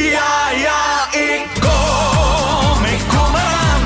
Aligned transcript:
Ja, 0.00 0.50
ja, 0.50 1.12
ik 1.12 1.46
kom, 1.60 2.84
ik 2.84 3.02
kom 3.08 3.34
eraan. 3.34 3.82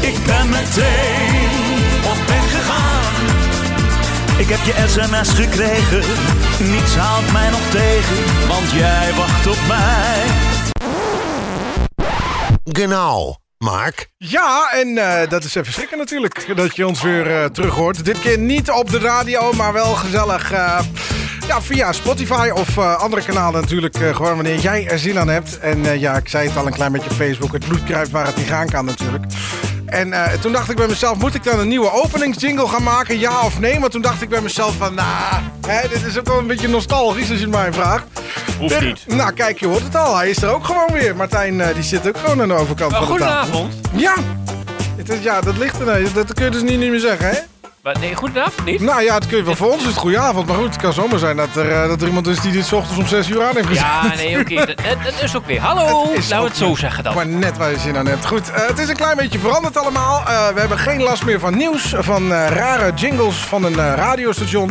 Ik 0.00 0.24
ben 0.26 0.48
meteen 0.48 1.80
op 2.04 2.26
weg 2.26 2.50
gegaan. 2.50 3.14
Ik 4.38 4.48
heb 4.48 4.58
je 4.64 4.84
sms 4.86 5.30
gekregen, 5.30 6.02
niets 6.58 6.96
houdt 6.96 7.32
mij 7.32 7.50
nog 7.50 7.70
tegen, 7.70 8.48
want 8.48 8.70
jij 8.70 9.12
wacht 9.14 9.46
op 9.46 9.58
mij. 9.68 10.24
Genau, 12.64 13.34
Mark. 13.58 14.08
Ja, 14.16 14.70
en 14.72 14.98
eh, 14.98 15.28
dat 15.28 15.44
is 15.44 15.54
even 15.54 15.72
schrikken 15.72 15.98
natuurlijk 15.98 16.56
dat 16.56 16.76
je 16.76 16.86
ons 16.86 17.02
weer 17.02 17.42
eh, 17.42 17.44
terug 17.44 17.74
hoort. 17.74 18.04
Dit 18.04 18.18
keer 18.18 18.38
niet 18.38 18.70
op 18.70 18.90
de 18.90 18.98
radio, 18.98 19.52
maar 19.52 19.72
wel 19.72 19.94
gezellig 19.94 20.52
eh, 20.52 20.78
ja, 21.46 21.62
via 21.62 21.92
Spotify 21.92 22.50
of 22.54 22.76
eh, 22.78 22.96
andere 22.96 23.22
kanalen 23.22 23.60
natuurlijk. 23.60 23.96
eh, 23.96 24.14
gewoon 24.16 24.34
wanneer 24.34 24.58
jij 24.58 24.88
er 24.88 24.98
zin 24.98 25.18
aan 25.18 25.28
hebt. 25.28 25.58
En 25.58 25.86
eh, 25.86 26.00
ja, 26.00 26.16
ik 26.16 26.28
zei 26.28 26.48
het 26.48 26.56
al 26.56 26.66
een 26.66 26.72
klein 26.72 26.92
beetje 26.92 27.10
op 27.10 27.16
Facebook. 27.16 27.52
Het 27.52 27.68
bloed 27.68 27.84
kruipt 27.84 28.10
waar 28.10 28.26
het 28.26 28.36
niet 28.36 28.46
gaan 28.48 28.68
kan 28.68 28.84
natuurlijk. 28.84 29.24
En 29.86 30.14
toen 30.40 30.52
dacht 30.52 30.70
ik 30.70 30.76
bij 30.76 30.86
mezelf, 30.86 31.18
moet 31.18 31.34
ik 31.34 31.44
dan 31.44 31.58
een 31.58 31.68
nieuwe 31.68 31.92
openingsjingle 31.92 32.66
gaan 32.68 32.82
maken? 32.82 33.18
Ja 33.18 33.40
of 33.44 33.60
nee? 33.60 33.78
Maar 33.78 33.88
toen 33.88 34.02
dacht 34.02 34.22
ik 34.22 34.28
bij 34.28 34.40
mezelf 34.40 34.76
van, 34.76 34.94
nou, 34.94 35.88
dit 35.88 36.04
is 36.04 36.18
ook 36.18 36.26
wel 36.26 36.38
een 36.38 36.46
beetje 36.46 36.68
nostalgisch 36.68 37.30
als 37.30 37.38
je 37.38 37.44
het 37.44 37.54
mij 37.54 37.72
vraagt. 37.72 38.04
Hoeft 38.58 38.80
niet. 38.80 39.04
Nou, 39.06 39.32
kijk, 39.32 39.60
je 39.60 39.66
hoort 39.66 39.82
het 39.82 39.96
al. 39.96 40.16
Hij 40.16 40.30
is 40.30 40.42
er 40.42 40.54
ook 40.54 40.64
gewoon 40.64 40.92
weer. 40.92 41.16
Martijn, 41.16 41.62
die 41.74 41.82
zit 41.82 42.08
ook 42.08 42.18
gewoon 42.18 42.40
aan 42.42 42.48
de 42.48 42.54
overkant 42.54 42.90
Nou, 42.92 43.06
van 43.06 43.12
de 43.14 43.20
tafel. 43.20 43.52
goedenavond. 43.52 43.74
Ja. 43.92 44.14
Het 44.96 45.08
is, 45.08 45.22
ja, 45.22 45.40
dat 45.40 45.56
ligt 45.56 45.80
er. 45.80 46.12
Dat 46.14 46.32
kun 46.34 46.44
je 46.44 46.50
dus 46.50 46.62
niet, 46.62 46.78
niet 46.78 46.90
meer 46.90 47.00
zeggen, 47.00 47.28
hè? 47.28 47.36
Maar 47.86 47.98
nee, 47.98 48.14
goedenavond 48.14 48.64
niet? 48.64 48.80
Nou 48.80 49.02
ja, 49.02 49.14
het 49.14 49.26
kun 49.26 49.36
je 49.36 49.42
wel 49.42 49.56
voor 49.56 49.72
ons 49.72 49.80
is 49.82 49.88
het 49.88 49.96
goede 49.96 50.18
avond. 50.18 50.46
Maar 50.46 50.56
goed, 50.56 50.66
het 50.66 50.76
kan 50.76 50.92
zomaar 50.92 51.18
zijn 51.18 51.36
dat 51.36 51.56
er, 51.56 51.70
eh, 51.72 51.88
dat 51.88 52.00
er 52.02 52.06
iemand 52.08 52.26
is 52.26 52.40
die 52.40 52.52
dit 52.52 52.66
's 52.66 52.72
ochtends 52.72 52.98
om 52.98 53.06
6 53.06 53.28
uur 53.28 53.42
aan 53.44 53.54
heeft 53.54 53.66
gezet. 53.66 53.84
Ja, 53.84 54.14
nee, 54.16 54.38
oké. 54.40 54.54
Dat, 54.54 54.66
dat- 54.66 55.02
dat 55.04 55.22
is 55.22 55.36
ook 55.36 55.46
weer. 55.46 55.60
Hallo, 55.60 56.02
Het 56.08 56.18
is 56.18 56.28
laten 56.28 56.44
we 56.44 56.48
het 56.48 56.56
zo 56.58 56.74
zeggen 56.74 57.04
dan. 57.04 57.14
Maar 57.14 57.26
net 57.26 57.56
waar 57.56 57.70
je 57.70 57.78
zin 57.78 57.96
aan 57.96 58.06
hebt. 58.06 58.26
Goed, 58.26 58.50
eh, 58.50 58.66
het 58.66 58.78
is 58.78 58.88
een 58.88 58.96
klein 58.96 59.16
beetje 59.16 59.38
veranderd 59.38 59.76
allemaal. 59.76 60.18
Eh, 60.26 60.48
we 60.48 60.60
hebben 60.60 60.78
geen 60.78 61.02
last 61.02 61.24
meer 61.24 61.40
van 61.40 61.56
nieuws, 61.56 61.94
van 61.98 62.32
rare 62.32 62.92
jingles 62.94 63.36
van 63.36 63.64
een 63.64 63.76
radiostation. 63.94 64.70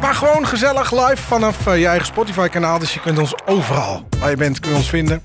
Maar 0.00 0.14
gewoon 0.14 0.46
gezellig 0.46 0.92
live 0.92 1.22
vanaf 1.22 1.56
je 1.64 1.86
eigen 1.86 2.06
Spotify-kanaal. 2.06 2.78
Dus 2.78 2.94
je 2.94 3.00
kunt 3.00 3.18
ons 3.18 3.34
overal 3.46 4.08
waar 4.20 4.30
je 4.30 4.36
bent, 4.36 4.60
kun 4.60 4.70
je 4.70 4.76
ons 4.76 4.88
vinden. 4.88 5.22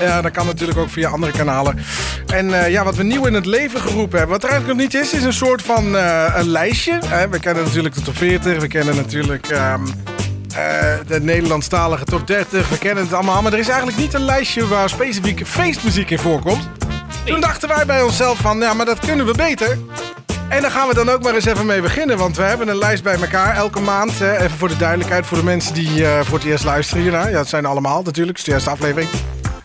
Ja, 0.00 0.22
dat 0.22 0.32
kan 0.32 0.46
natuurlijk 0.46 0.78
ook 0.78 0.90
via 0.90 1.08
andere 1.08 1.32
kanalen. 1.32 1.78
En 2.26 2.62
eh, 2.62 2.70
ja, 2.70 2.84
wat 2.84 2.96
we 2.96 3.02
nieuw 3.02 3.26
in 3.26 3.34
het 3.34 3.46
leven 3.46 3.80
geroepen 3.80 4.18
hebben, 4.18 4.36
wat 4.36 4.44
er 4.44 4.50
eigenlijk 4.50 4.78
nog 4.78 4.92
niet 4.92 5.02
is, 5.02 5.12
is 5.12 5.22
een 5.22 5.32
soort 5.32 5.62
van 5.62 5.96
eh, 5.96 6.34
een 6.36 6.48
lijstje. 6.48 6.98
We 7.30 7.38
kennen 7.38 7.64
natuurlijk 7.64 7.94
de 7.94 8.02
top 8.02 8.16
40, 8.16 8.60
we 8.60 8.66
kennen 8.66 8.96
natuurlijk 8.96 9.48
ehm, 9.48 9.86
eh, 10.54 10.94
de 11.06 11.20
Nederlandstalige 11.20 12.04
top 12.04 12.26
30, 12.26 12.68
we 12.68 12.78
kennen 12.78 13.04
het 13.04 13.12
allemaal. 13.12 13.42
Maar 13.42 13.52
er 13.52 13.58
is 13.58 13.68
eigenlijk 13.68 13.98
niet 13.98 14.14
een 14.14 14.24
lijstje 14.24 14.68
waar 14.68 14.88
specifieke 14.88 15.46
feestmuziek 15.46 16.10
in 16.10 16.18
voorkomt. 16.18 16.68
Toen 17.24 17.40
dachten 17.40 17.68
wij 17.68 17.86
bij 17.86 18.02
onszelf 18.02 18.38
van, 18.38 18.58
ja, 18.58 18.74
maar 18.74 18.86
dat 18.86 18.98
kunnen 18.98 19.26
we 19.26 19.34
beter. 19.34 19.78
En 20.48 20.62
daar 20.62 20.70
gaan 20.70 20.88
we 20.88 20.94
dan 20.94 21.08
ook 21.08 21.22
maar 21.22 21.34
eens 21.34 21.44
even 21.44 21.66
mee 21.66 21.80
beginnen. 21.80 22.18
Want 22.18 22.36
we 22.36 22.42
hebben 22.42 22.68
een 22.68 22.78
lijst 22.78 23.02
bij 23.02 23.20
elkaar 23.20 23.56
elke 23.56 23.80
maand. 23.80 24.18
Hè, 24.18 24.36
even 24.36 24.58
voor 24.58 24.68
de 24.68 24.76
duidelijkheid 24.76 25.26
voor 25.26 25.38
de 25.38 25.44
mensen 25.44 25.74
die 25.74 26.04
voor 26.22 26.38
het 26.38 26.46
eerst 26.46 26.64
luisteren 26.64 27.02
hiernaar. 27.02 27.30
Ja, 27.30 27.38
het 27.38 27.48
zijn 27.48 27.66
allemaal 27.66 28.02
natuurlijk. 28.02 28.38
Het 28.38 28.38
is 28.38 28.44
de 28.44 28.52
eerste 28.52 28.70
aflevering. 28.70 29.10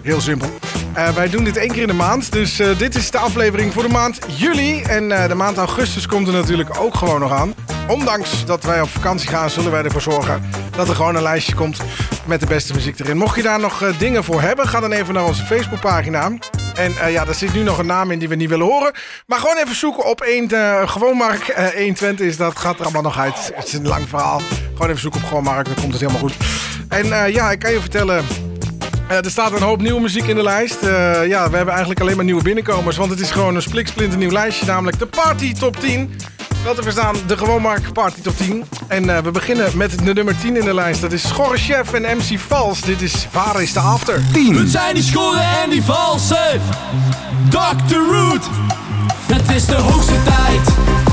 Heel 0.08 0.22
simpel. 0.22 0.50
Eh, 0.94 1.09
wij 1.09 1.30
doen 1.30 1.44
dit 1.44 1.58
één 1.58 1.72
keer 1.72 1.81
in 1.81 1.88
de 1.88 1.94
maand. 1.94 2.31
Dus 2.31 2.59
eh, 2.59 2.77
dit 2.77 2.95
is 2.95 3.11
de 3.11 3.17
aflevering 3.17 3.73
voor 3.73 3.83
de 3.83 3.89
maand 3.89 4.19
juli. 4.27 4.81
En 4.81 5.11
eh, 5.11 5.27
de 5.27 5.36
maand 5.36 5.58
augustus 5.58 6.08
komt 6.08 6.27
er 6.27 6.33
natuurlijk 6.33 6.80
ook 6.80 6.95
gewoon 6.95 7.19
nog 7.19 7.31
aan. 7.31 7.53
Ondanks 7.88 8.45
dat 8.45 8.63
wij 8.63 8.81
op 8.81 8.89
vakantie 8.89 9.30
gaan, 9.30 9.50
zullen 9.50 9.72
wij 9.72 9.83
ervoor 9.83 10.02
zorgen 10.02 10.50
dat 10.72 10.89
er 10.89 10.95
gewoon 10.95 11.16
een 11.16 11.22
lijstje 11.22 11.55
komt 11.55 11.78
met 12.25 12.39
de 12.39 12.45
beste 12.45 12.73
muziek 12.73 13.00
erin. 13.00 13.17
Mocht 13.17 13.35
je 13.35 13.41
daar 13.41 13.59
nog 13.59 13.97
dingen 13.97 14.23
voor 14.23 14.41
hebben, 14.41 14.67
ga 14.67 14.80
dan 14.80 14.91
even 14.91 15.13
naar 15.13 15.25
onze 15.25 15.45
Facebookpagina. 15.45 16.31
En 16.75 17.12
ja, 17.12 17.25
daar 17.25 17.35
zit 17.35 17.53
nu 17.53 17.63
nog 17.63 17.78
een 17.78 17.85
naam 17.85 18.12
in 18.12 18.19
die 18.19 18.29
we 18.29 18.35
niet 18.35 18.50
willen 18.50 18.66
horen. 18.66 18.91
Maar 19.25 19.40
gewoon 19.40 19.57
even 19.57 19.75
zoeken 19.75 20.06
op 20.06 20.22
1, 20.22 20.50
eh 20.50 20.90
Gewoonmark 20.90 21.47
eh 21.47 21.66
120 21.66 22.25
is 22.25 22.38
dat. 22.38 22.57
Gaat 22.57 22.79
er 22.79 22.84
allemaal 22.84 23.01
nog 23.01 23.19
uit. 23.19 23.51
Het 23.53 23.67
is 23.67 23.73
een 23.73 23.88
lang 23.88 24.09
verhaal. 24.09 24.41
Gewoon 24.73 24.90
even 24.90 25.01
zoeken 25.01 25.22
op 25.22 25.28
Gewoonmark, 25.28 25.66
dan 25.66 25.75
komt 25.75 25.91
het 25.91 26.01
helemaal 26.01 26.22
goed. 26.22 26.35
En 26.88 27.31
ja, 27.31 27.51
ik 27.51 27.59
kan 27.59 27.72
je 27.72 27.79
vertellen... 27.79 28.47
Eh, 29.07 29.18
er 29.18 29.31
staat 29.31 29.51
een 29.51 29.62
hoop 29.62 29.81
nieuwe 29.81 30.01
muziek 30.01 30.28
in 30.28 30.35
de 30.35 30.44
lijst. 30.44 30.81
Eh, 30.81 31.28
ja, 31.28 31.50
we 31.50 31.56
hebben 31.56 31.69
eigenlijk 31.69 32.00
alleen 32.00 32.16
maar 32.16 32.25
nieuwe 32.25 32.44
binnenkomers. 32.44 32.97
Want 32.97 33.09
het 33.09 33.19
is 33.19 33.31
gewoon 33.31 33.56
een 33.56 33.62
spliksplinternieuw 33.62 34.31
lijstje. 34.31 34.66
Namelijk 34.66 35.00
de 35.00 35.06
Party 35.06 35.53
Top 35.53 35.79
10. 35.79 36.16
Wel 36.63 36.73
te 36.73 36.84
verstaan, 36.84 37.16
de 37.28 37.38
Gewoonmark 37.38 37.94
Party 37.94 38.22
Top 38.22 38.38
10. 38.38 38.66
En 38.88 39.16
eh, 39.16 39.23
we 39.23 39.31
beginnen 39.31 39.78
met 39.78 40.06
de 40.06 40.13
nummer 40.13 40.35
10 40.41 40.57
in 40.57 40.66
de 40.66 40.73
lijst. 40.73 41.01
Dat 41.01 41.12
is 41.12 41.28
Schorre 41.28 41.57
Chef 41.57 41.94
en 41.94 42.17
MC 42.17 42.40
Vals. 42.40 42.81
Dit 42.81 43.01
is 43.01 43.28
Waar 43.31 43.62
is 43.62 43.73
de 43.73 43.79
After? 43.79 44.22
Het 44.31 44.69
zijn 44.69 44.94
die 44.94 45.03
schoren 45.03 45.44
en 45.63 45.69
die 45.69 45.84
valsen. 45.84 46.62
Dr. 47.50 47.96
Root. 48.12 48.46
Het 49.25 49.56
is 49.56 49.66
de 49.66 49.75
hoogste 49.75 50.23
tijd. 50.23 51.06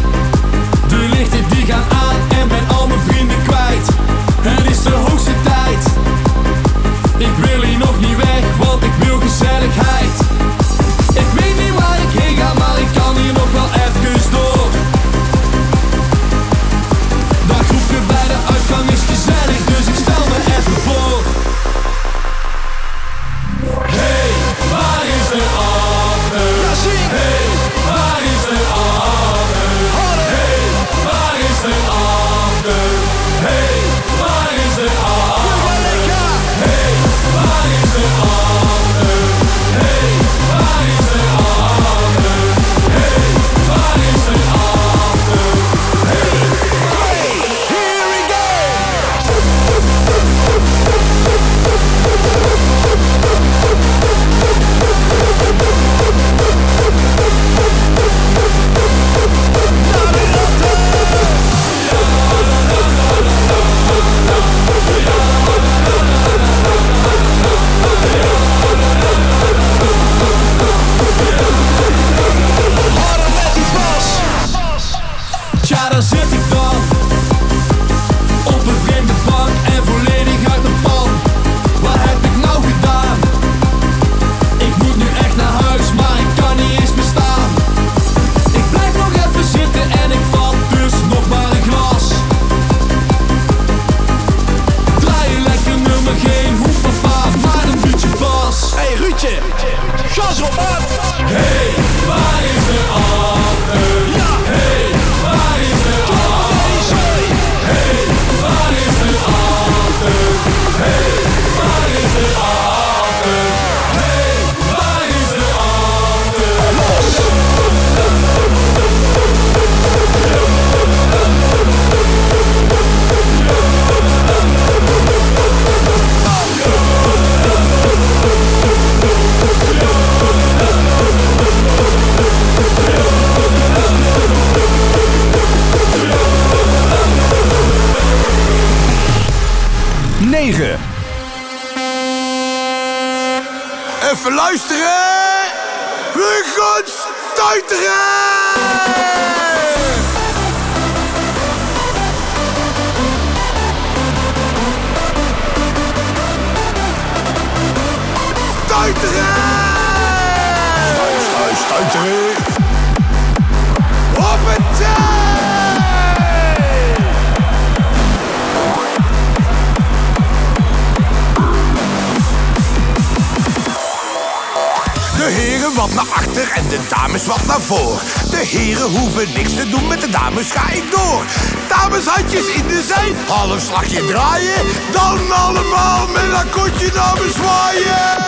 En 176.43 176.69
de 176.69 176.79
dames 176.89 177.27
wat 177.27 177.47
naar 177.47 177.61
voor. 177.61 178.03
De 178.31 178.37
heren 178.37 178.91
hoeven 178.91 179.33
niks 179.33 179.55
te 179.55 179.69
doen, 179.69 179.87
met 179.87 180.01
de 180.01 180.11
dames 180.11 180.51
ga 180.51 180.71
ik 180.71 180.91
door. 180.91 181.25
Dames 181.69 182.07
handjes 182.07 182.47
in 182.47 182.67
de 182.67 182.83
zee, 182.83 183.15
half 183.27 183.61
slagje 183.61 184.05
draaien. 184.05 184.67
Dan 184.93 185.33
allemaal 185.33 186.07
met 186.09 186.41
een 186.41 186.51
kotje 186.51 186.91
naar 186.95 187.15
me 187.15 187.31
zwaaien. 187.35 188.25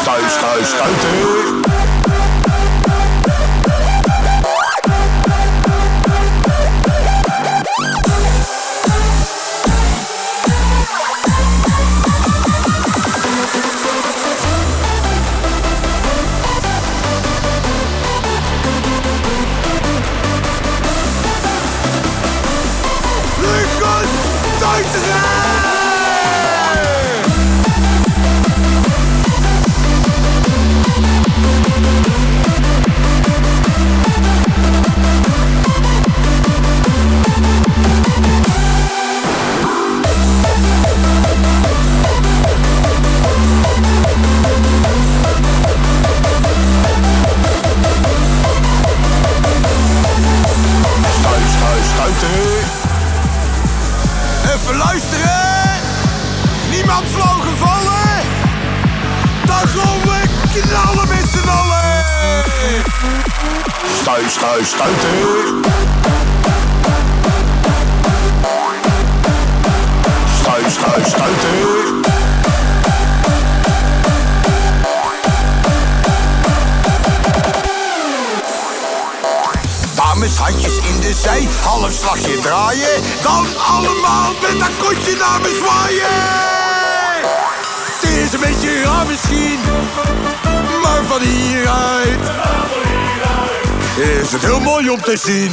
Stuit, 0.00 0.30
stuit, 0.30 0.66
stuiten. 0.66 1.81
Stuit, 64.64 64.70
stuit, 64.70 64.96
stuiten. 64.96 65.60
Stuit, 70.40 70.72
stuit, 70.72 71.06
stuiten. 71.06 72.00
Dames, 79.94 80.36
handjes 80.36 80.76
in 80.76 81.00
de 81.00 81.14
zee, 81.22 81.48
half 81.62 81.92
slagje 81.92 82.38
draaien. 82.40 83.02
Dan 83.22 83.46
allemaal 83.56 84.32
met 84.40 84.58
dat 84.58 84.70
kotje 84.78 85.16
naar 85.16 85.40
me 85.40 85.60
zwaaien. 85.62 86.60
Is 88.22 88.32
een 88.32 88.40
beetje 88.40 88.82
raar 88.82 89.06
misschien, 89.06 89.60
maar 90.82 91.02
van 91.08 91.20
hieruit 91.20 92.01
is 94.02 94.32
het 94.32 94.42
heel 94.42 94.60
mooi 94.60 94.90
om 94.90 95.00
te 95.00 95.16
zien. 95.16 95.50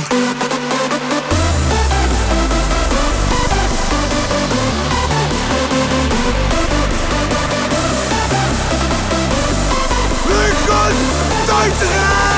We 10.27 10.51
gaan 10.67 12.28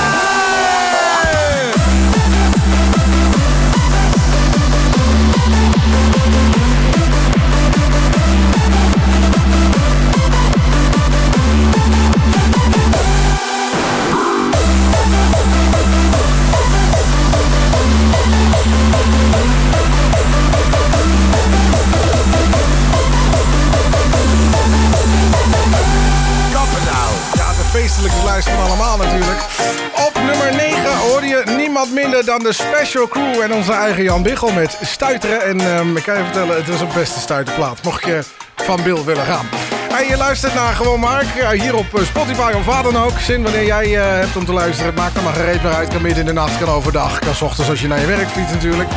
Op 29.96 30.22
nummer 30.26 30.56
9 30.56 30.98
hoor 30.98 31.24
je 31.26 31.44
niemand 31.58 31.94
minder 31.94 32.26
dan 32.26 32.40
de 32.40 32.54
Special 32.54 33.08
Crew 33.08 33.42
en 33.42 33.54
onze 33.54 33.74
eigen 33.74 34.04
Jan 34.04 34.24
Biggel 34.24 34.52
met 34.52 34.78
Stuiteren. 34.82 35.42
En 35.42 35.60
ehm, 35.60 35.98
ik 35.98 36.04
kan 36.04 36.18
je 36.18 36.24
vertellen, 36.24 36.56
het 36.56 36.68
is 36.68 36.80
een 36.80 36.94
beste 36.94 37.20
stuiterplaat. 37.20 37.84
Mocht 37.84 38.06
je 38.06 38.24
van 38.56 38.84
Bill 38.84 39.04
willen 39.04 39.26
gaan. 39.26 39.46
Hey, 39.92 40.08
je 40.08 40.18
luistert 40.18 40.54
naar 40.54 40.74
Gewoon 40.74 41.00
Mark, 41.00 41.36
eh, 41.36 41.50
hier 41.50 41.76
op 41.76 41.96
eh, 41.96 42.04
Spotify 42.04 42.52
of 42.56 42.66
waar 42.66 42.84
dan 42.84 42.98
ook. 42.98 43.20
Zin 43.20 43.44
wanneer 43.44 43.66
jij 43.66 43.98
eh, 43.98 44.04
hebt 44.04 44.36
om 44.36 44.46
te 44.46 44.54
luisteren. 44.54 44.94
Maakt 44.94 45.18
er 45.18 45.24
maar 45.24 45.34
gereed 45.34 45.64
meer 45.64 45.74
uit. 45.74 45.90
Kan 45.90 46.02
midden 46.02 46.20
in 46.20 46.26
de 46.26 46.34
nacht, 46.34 46.58
kan 46.58 46.70
overdag. 46.70 47.20
Kan 47.20 47.36
's 47.36 47.42
ochtends 47.42 47.70
als 47.70 47.82
je 47.82 47.88
naar 47.88 48.00
je 48.00 48.06
werk 48.06 48.30
fietst 48.30 48.54
natuurlijk. 48.54 48.90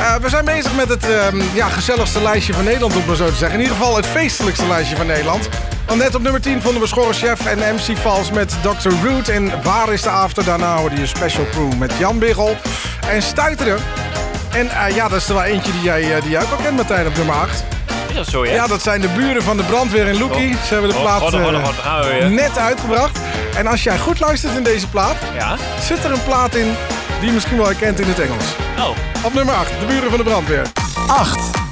Eh, 0.00 0.14
we 0.16 0.28
zijn 0.28 0.44
bezig 0.44 0.74
met 0.74 0.88
het 0.88 1.08
ehm, 1.10 1.40
ja, 1.54 1.68
gezelligste 1.68 2.22
lijstje 2.22 2.52
van 2.54 2.64
Nederland, 2.64 2.96
om 2.96 3.02
maar 3.06 3.16
zo 3.16 3.26
te 3.28 3.34
zeggen. 3.34 3.58
In 3.58 3.64
ieder 3.64 3.76
geval 3.76 3.96
het 3.96 4.06
feestelijkste 4.06 4.66
lijstje 4.66 4.96
van 4.96 5.06
Nederland. 5.06 5.48
Want 5.86 5.98
net 6.00 6.14
op 6.14 6.22
nummer 6.22 6.40
10 6.40 6.62
vonden 6.62 6.80
we 6.82 6.86
Schorre 6.88 7.12
Chef 7.12 7.46
en 7.46 7.58
MC 7.74 7.96
Vals 7.96 8.30
met 8.30 8.54
Dr. 8.62 8.88
Root. 9.04 9.28
En 9.28 9.52
Waar 9.62 9.92
is 9.92 10.02
de 10.02 10.08
After? 10.10 10.44
Daarna 10.44 10.76
hoorde 10.76 10.96
je 10.96 11.06
Special 11.06 11.46
Crew 11.50 11.72
met 11.78 11.92
Jan 11.98 12.18
Biggel 12.18 12.56
en 13.08 13.22
Stuiteren. 13.22 13.78
En 14.52 14.70
eh, 14.70 14.94
ja, 14.94 15.08
dat 15.08 15.20
is 15.20 15.28
er 15.28 15.34
wel 15.34 15.42
eentje 15.44 15.72
die 15.72 15.82
jij, 15.82 16.14
eh, 16.16 16.22
die 16.22 16.30
jij 16.30 16.42
ook 16.42 16.50
al 16.50 16.56
kent, 16.62 16.76
Martijn, 16.76 17.06
op 17.06 17.16
nummer 17.16 17.34
8. 17.34 17.64
Is 18.08 18.14
dat 18.14 18.26
zo, 18.28 18.46
ja? 18.46 18.52
Ja, 18.52 18.66
dat 18.66 18.82
zijn 18.82 19.00
de 19.00 19.08
buren 19.08 19.42
van 19.42 19.56
de 19.56 19.62
brandweer 19.62 20.06
in 20.06 20.18
Loekie. 20.18 20.56
Ze 20.66 20.72
hebben 20.72 20.90
de 20.90 20.96
Oh, 20.96 21.02
plaat 21.02 21.30
weer. 22.04 22.30
net 22.30 22.58
uitgebracht. 22.58 23.18
En 23.56 23.66
als 23.66 23.82
jij 23.82 23.98
goed 23.98 24.20
luistert 24.20 24.56
in 24.56 24.62
deze 24.62 24.88
plaat, 24.88 25.16
Ja? 25.36 25.56
zit 25.82 26.04
er 26.04 26.12
een 26.12 26.22
plaat 26.24 26.54
in 26.54 26.74
die 27.18 27.28
je 27.28 27.34
misschien 27.34 27.56
wel 27.56 27.66
herkent 27.66 28.00
in 28.00 28.08
het 28.08 28.18
Engels. 28.18 28.56
Oh. 28.78 28.96
Op 29.24 29.34
nummer 29.34 29.54
8, 29.54 29.80
de 29.80 29.86
buren 29.86 30.08
van 30.10 30.18
de 30.18 30.24
brandweer. 30.24 30.66
8. 31.06 31.63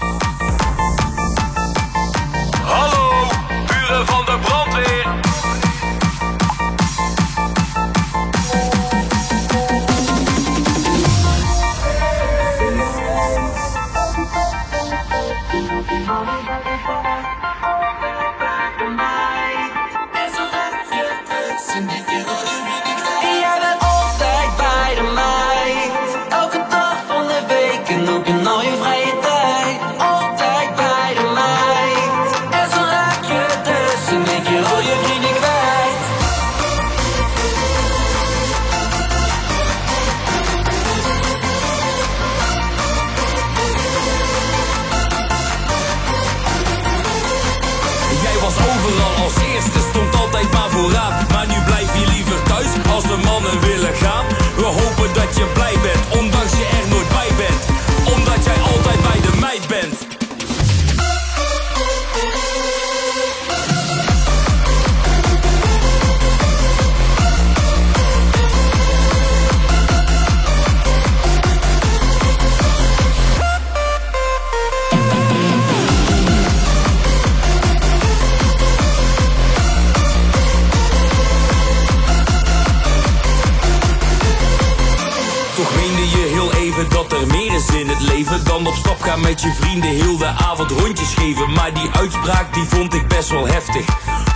Dan 88.29 88.67
op 88.67 88.75
stap 88.75 89.03
gaan 89.03 89.21
met 89.21 89.41
je 89.41 89.53
vrienden 89.61 89.91
Heel 89.91 90.17
de 90.17 90.27
avond 90.27 90.71
rondjes 90.71 91.15
geven. 91.15 91.53
Maar 91.53 91.75
die 91.75 91.91
uitspraak 91.93 92.55
die 92.55 92.65
vond 92.65 92.95
ik 92.95 93.09
best 93.09 93.29
wel 93.29 93.47
heftig. 93.47 93.87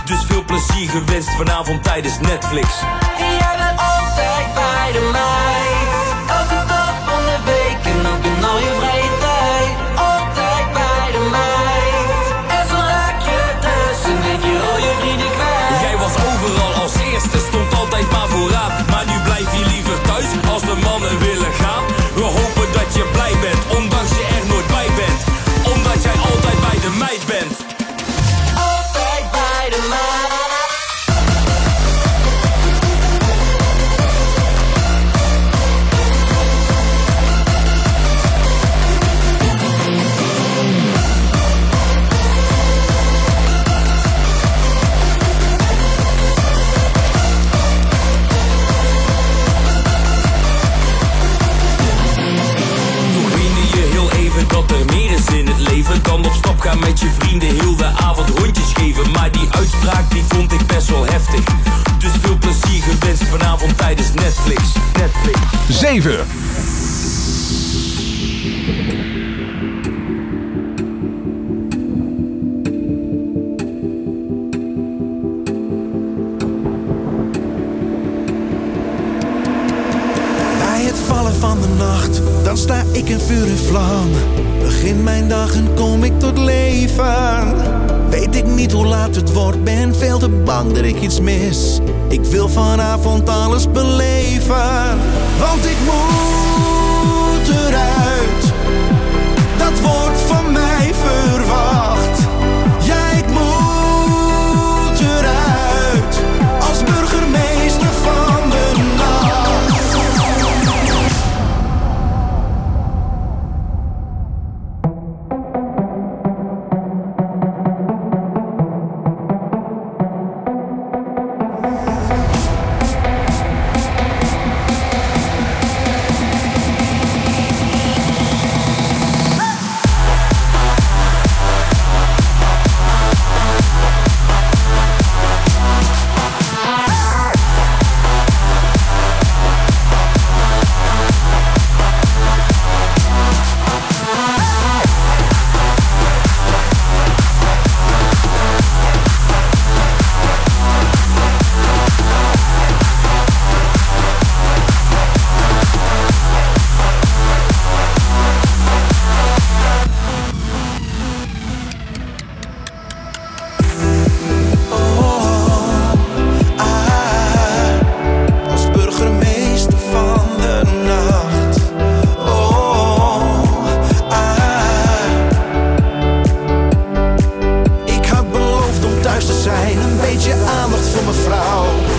Dus 0.05 0.25
veel 0.27 0.43
plezier 0.43 0.89
gewenst 0.89 1.29
vanavond 1.29 1.83
tijdens 1.83 2.19
Netflix. 2.19 2.67
Jij 3.17 3.55
bent 3.57 3.79
altijd 3.79 4.53
bij 4.53 4.91
de 4.91 5.09
meid. 5.11 5.66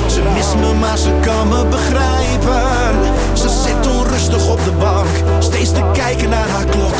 Ze 0.07 0.23
mist 0.35 0.55
me, 0.55 0.75
maar 0.75 0.99
ze 0.99 1.11
kan 1.21 1.49
me 1.49 1.67
begrijpen. 1.67 2.95
Ze 3.33 3.49
zit 3.49 3.93
onrustig 3.93 4.51
op 4.51 4.65
de 4.65 4.71
bank, 4.71 5.07
steeds 5.39 5.73
te 5.73 5.83
kijken 5.93 6.29
naar 6.29 6.49
haar 6.49 6.65
klok. 6.65 6.95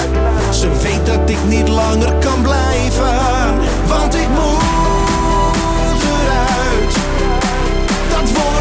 Ze 0.51 0.69
weet 0.83 1.07
dat 1.07 1.31
ik 1.31 1.39
niet 1.47 1.69
langer 1.69 2.15
kan 2.15 2.43
blijven, 2.43 3.19
want 3.87 4.15
ik 4.15 4.29
moet 4.29 6.03
eruit. 6.03 6.95
Dat 8.11 8.31
wordt 8.33 8.58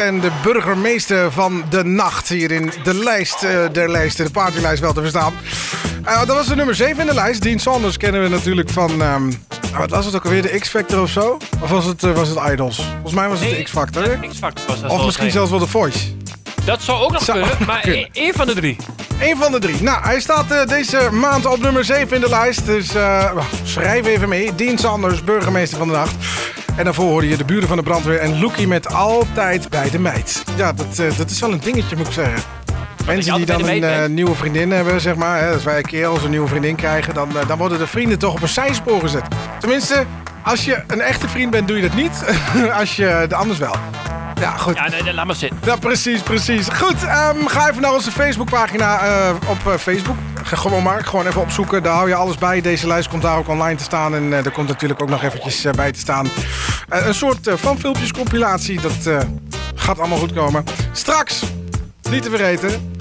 en 0.00 0.20
de 0.20 0.30
burgemeester 0.42 1.32
van 1.32 1.64
de 1.70 1.84
nacht. 1.84 2.28
Hier 2.28 2.50
in 2.50 2.72
de 2.82 2.94
lijst 2.94 3.42
eh, 3.42 3.58
der 3.72 3.90
lijsten, 3.90 4.24
de 4.24 4.30
partylijst 4.30 4.80
wel 4.80 4.92
te 4.92 5.00
verstaan. 5.00 5.34
Eh, 6.04 6.18
dat 6.18 6.36
was 6.36 6.46
de 6.46 6.54
nummer 6.56 6.74
7 6.74 7.00
in 7.00 7.06
de 7.06 7.14
lijst. 7.14 7.42
Dean 7.42 7.58
Sanders 7.58 7.96
kennen 7.96 8.22
we 8.22 8.28
natuurlijk 8.28 8.70
van... 8.70 9.02
ehm, 9.02 9.30
wat 9.78 9.90
was 9.90 10.04
het 10.04 10.14
ook 10.14 10.24
alweer? 10.24 10.42
De 10.42 10.58
X-Factor 10.58 11.02
of 11.02 11.10
zo? 11.10 11.38
Of 11.60 11.70
was 11.70 11.84
het, 11.84 12.02
eh, 12.02 12.12
was 12.12 12.28
het 12.28 12.38
Idols? 12.52 12.76
Volgens 12.92 13.12
mij 13.14 13.28
was 13.28 13.40
het 13.40 13.50
de 13.50 13.62
X-Factor. 13.62 14.18
X-Factor 14.28 14.66
was 14.66 14.80
dat 14.80 14.90
Of 14.90 15.04
misschien 15.04 15.30
zelfs 15.30 15.50
wel 15.50 15.58
de 15.58 15.66
Voice. 15.66 15.98
Dat 16.64 16.82
zou 16.82 17.02
ook 17.02 17.12
nog 17.12 17.22
Zou 17.24 17.38
kunnen, 17.38 17.56
ook 17.60 17.66
maar 17.66 17.80
kunnen. 17.80 18.00
e- 18.00 18.08
één 18.12 18.34
van 18.34 18.46
de 18.46 18.54
drie. 18.54 18.76
Eén 19.20 19.36
van 19.36 19.52
de 19.52 19.58
drie. 19.58 19.82
Nou, 19.82 20.02
hij 20.02 20.20
staat 20.20 20.68
deze 20.68 21.08
maand 21.12 21.46
op 21.46 21.60
nummer 21.60 21.84
7 21.84 22.14
in 22.14 22.20
de 22.20 22.28
lijst. 22.28 22.66
Dus 22.66 22.88
schrijf 23.64 24.06
even 24.06 24.28
mee. 24.28 24.54
Dean 24.54 24.78
Sanders, 24.78 25.24
burgemeester 25.24 25.78
van 25.78 25.86
de 25.88 25.94
nacht. 25.94 26.14
En 26.78 26.84
daarvoor 26.84 27.08
hoorde 27.08 27.28
je 27.28 27.36
de 27.36 27.44
buren 27.44 27.68
van 27.68 27.76
de 27.76 27.82
brandweer 27.82 28.18
en 28.18 28.40
Loekie 28.40 28.68
met 28.68 28.92
altijd 28.92 29.68
bij 29.68 29.90
de 29.90 29.98
meid. 29.98 30.44
Ja, 30.56 30.72
dat, 30.72 30.98
eh, 30.98 31.16
dat 31.16 31.30
is 31.30 31.40
wel 31.40 31.52
een 31.52 31.60
dingetje, 31.60 31.96
moet 31.96 32.06
ik 32.06 32.12
zeggen. 32.12 32.42
Mensen 33.06 33.34
die 33.34 33.46
dan 33.46 33.68
een 33.68 33.84
eh, 33.84 34.06
nieuwe 34.06 34.34
vriendin 34.34 34.70
hebben, 34.70 35.00
zeg 35.00 35.14
maar. 35.14 35.40
Hè, 35.40 35.52
als 35.52 35.64
wij 35.64 35.76
een 35.76 35.84
keer 35.84 36.06
als 36.06 36.22
een 36.22 36.30
nieuwe 36.30 36.48
vriendin 36.48 36.76
krijgen, 36.76 37.14
dan, 37.14 37.38
eh, 37.38 37.48
dan 37.48 37.58
worden 37.58 37.78
de 37.78 37.86
vrienden 37.86 38.18
toch 38.18 38.32
op 38.32 38.42
een 38.42 38.48
zijspoor 38.48 39.00
gezet. 39.00 39.22
Tenminste, 39.60 40.04
als 40.42 40.64
je 40.64 40.82
een 40.86 41.00
echte 41.00 41.28
vriend 41.28 41.50
bent, 41.50 41.68
doe 41.68 41.76
je 41.76 41.82
dat 41.82 41.94
niet. 41.94 42.24
als 42.80 42.96
je 42.96 43.26
de 43.28 43.34
anders 43.34 43.58
wel. 43.58 43.74
Ja, 44.40 44.56
goed. 44.56 44.74
Ja, 44.74 44.88
nee, 44.88 45.02
nee, 45.02 45.14
laat 45.14 45.26
maar 45.26 45.34
zitten. 45.34 45.58
Ja, 45.64 45.76
precies, 45.76 46.22
precies. 46.22 46.68
Goed, 46.68 47.04
ehm, 47.04 47.46
ga 47.46 47.68
even 47.68 47.82
naar 47.82 47.92
onze 47.92 48.10
Facebookpagina 48.10 49.00
eh, 49.00 49.34
op 49.48 49.66
eh, 49.66 49.78
Facebook. 49.78 50.16
Ga 50.42 50.56
gewoon 50.56 50.82
maar, 50.82 51.04
gewoon 51.04 51.26
even 51.26 51.40
opzoeken. 51.40 51.82
Daar 51.82 51.94
hou 51.94 52.08
je 52.08 52.14
alles 52.14 52.38
bij. 52.38 52.60
Deze 52.60 52.86
lijst 52.86 53.08
komt 53.08 53.22
daar 53.22 53.38
ook 53.38 53.48
online 53.48 53.76
te 53.76 53.84
staan. 53.84 54.14
En 54.14 54.32
eh, 54.32 54.44
er 54.44 54.50
komt 54.50 54.68
natuurlijk 54.68 55.02
ook 55.02 55.08
nog 55.08 55.22
eventjes 55.22 55.66
bij 55.76 55.92
te 55.92 55.98
staan. 55.98 56.28
Een 56.88 57.14
soort 57.14 57.50
van 57.54 57.78
filmpjes 57.78 58.12
compilatie. 58.12 58.80
Dat 58.80 59.26
gaat 59.74 59.98
allemaal 59.98 60.18
goed 60.18 60.32
komen. 60.32 60.64
Straks, 60.92 61.42
niet 62.10 62.22
te 62.22 62.30
vergeten. 62.30 62.92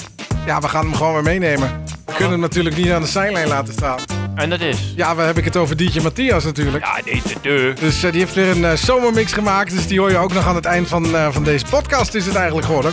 Ja, 0.45 0.59
we 0.59 0.67
gaan 0.67 0.85
hem 0.85 0.95
gewoon 0.95 1.13
weer 1.13 1.23
meenemen. 1.23 1.83
We 2.05 2.13
kunnen 2.13 2.31
hem 2.31 2.39
natuurlijk 2.39 2.75
niet 2.75 2.91
aan 2.91 3.01
de 3.01 3.07
zijlijn 3.07 3.47
laten 3.47 3.73
staan. 3.73 4.16
En 4.37 4.49
dat 4.49 4.59
is? 4.59 4.93
Ja, 4.95 5.15
we 5.15 5.21
heb 5.21 5.37
ik 5.37 5.45
het 5.45 5.55
over 5.57 5.77
DJ 5.77 5.99
Matthias 5.99 6.43
natuurlijk. 6.43 6.85
Ja, 6.85 7.01
deze 7.03 7.35
deur. 7.41 7.75
Dus 7.79 8.03
eh, 8.03 8.11
die 8.11 8.21
heeft 8.21 8.33
weer 8.33 8.49
een 8.49 8.65
eh, 8.65 8.73
zomermix 8.73 9.33
gemaakt. 9.33 9.71
Dus 9.71 9.87
die 9.87 9.99
hoor 9.99 10.09
je 10.09 10.17
ook 10.17 10.33
nog 10.33 10.47
aan 10.47 10.55
het 10.55 10.65
eind 10.65 10.87
van, 10.87 11.15
eh, 11.15 11.27
van 11.31 11.43
deze 11.43 11.65
podcast 11.69 12.13
is 12.13 12.25
het 12.25 12.35
eigenlijk 12.35 12.65
geworden. 12.65 12.91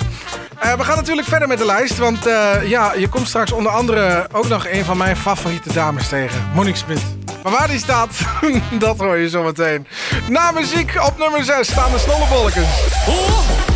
Eh, 0.58 0.72
we 0.72 0.84
gaan 0.84 0.96
natuurlijk 0.96 1.28
verder 1.28 1.48
met 1.48 1.58
de 1.58 1.64
lijst. 1.64 1.98
Want 1.98 2.26
eh, 2.26 2.68
ja, 2.68 2.92
je 2.94 3.08
komt 3.08 3.28
straks 3.28 3.52
onder 3.52 3.72
andere 3.72 4.26
ook 4.32 4.48
nog 4.48 4.66
een 4.68 4.84
van 4.84 4.96
mijn 4.96 5.16
favoriete 5.16 5.72
dames 5.72 6.08
tegen. 6.08 6.50
Monique 6.54 6.78
Smit. 6.78 7.00
Maar 7.42 7.52
waar 7.52 7.68
die 7.68 7.78
staat, 7.78 8.10
dat 8.78 8.98
hoor 8.98 9.16
je 9.16 9.28
zo 9.28 9.42
meteen. 9.42 9.86
Na 10.28 10.50
muziek 10.50 10.94
op 11.06 11.18
nummer 11.18 11.44
6 11.44 11.70
staan 11.70 11.90
de 11.90 11.98
snollebolletjes. 11.98 12.66
Snollebolletjes. 13.04 13.73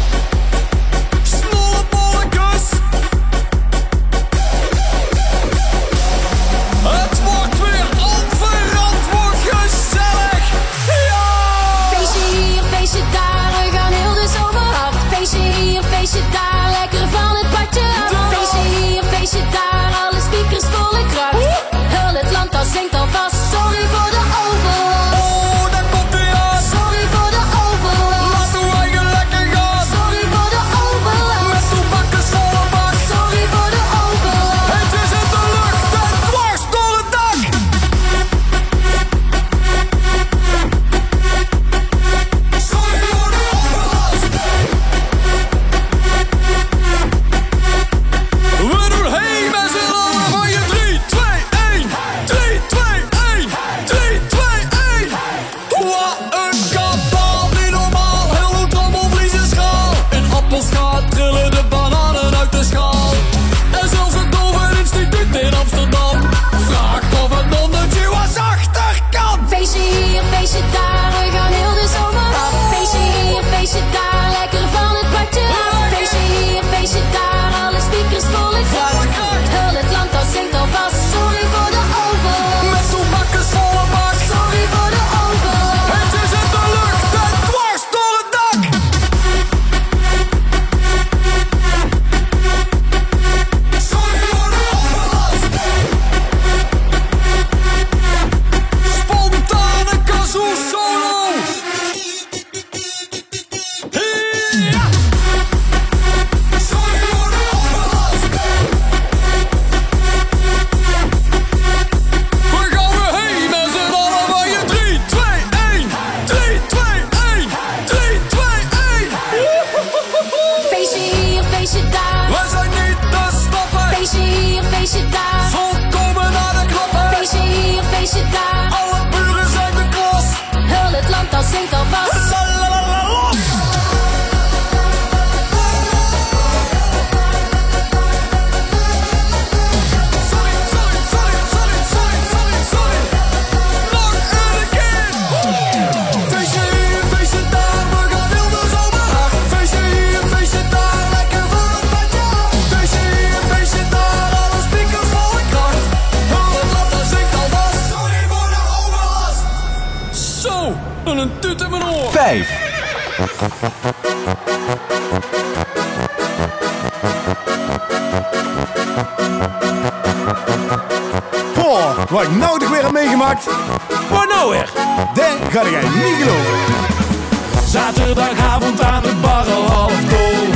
Zaterdagavond 177.66 178.80
aan 178.80 179.02
de 179.02 179.14
bar 179.20 179.46
al 179.56 179.66
half 179.66 180.00
dol. 180.08 180.52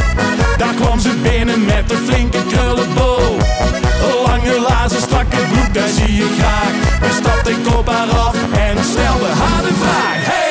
Daar 0.56 0.74
kwam 0.74 0.98
ze 0.98 1.14
binnen 1.22 1.64
met 1.64 1.90
een 1.90 1.96
flinke 1.96 2.46
krullenbol. 2.46 3.36
Lange 4.26 4.60
lazen, 4.68 5.00
strakke 5.00 5.36
broek, 5.36 5.74
daar 5.74 5.88
zie 5.88 6.14
je 6.14 6.28
graag. 6.38 7.00
En 7.02 7.14
stapte 7.14 7.50
ik 7.50 7.76
op 7.78 7.88
haar 7.88 8.08
af 8.08 8.34
en 8.52 8.84
stelde 8.84 9.26
haar 9.26 9.62
de 9.62 9.74
vraag. 9.74 10.24
Hey 10.24 10.41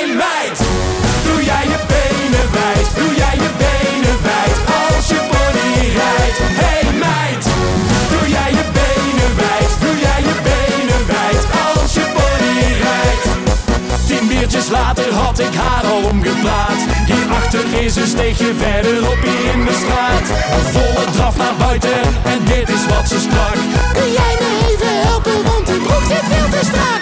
later 14.72 15.14
had 15.14 15.40
ik 15.40 15.56
haar 15.56 15.86
al 15.86 16.04
omgeplaat. 16.10 16.80
Hierachter 17.06 17.84
is 17.84 17.96
een 17.96 18.08
steegje 18.08 18.54
verderop 18.58 19.22
hier 19.22 19.54
in 19.54 19.66
de 19.66 19.74
straat. 19.84 20.28
Volle 20.72 21.12
draf 21.12 21.38
naar 21.38 21.56
buiten 21.58 22.02
en 22.24 22.40
dit 22.46 22.70
is 22.70 22.86
wat 22.86 23.08
ze 23.08 23.20
sprak. 23.20 23.58
Kun 23.94 24.12
jij 24.12 24.36
me 24.40 24.50
even 24.70 25.02
helpen, 25.08 25.44
want 25.44 25.66
die 25.66 25.80
broek 25.80 26.04
zit 26.08 26.26
veel 26.32 26.50
te 26.60 26.66
strak. 26.66 27.01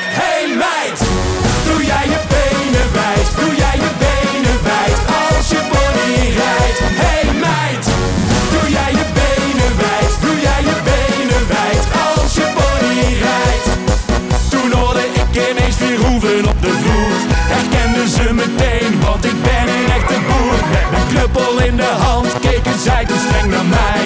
knuppel 21.19 21.59
in 21.59 21.75
de 21.75 21.91
hand, 22.05 22.39
keken 22.39 22.79
zij 22.79 23.05
te 23.05 23.17
streng 23.25 23.51
naar 23.51 23.65
mij. 23.65 24.03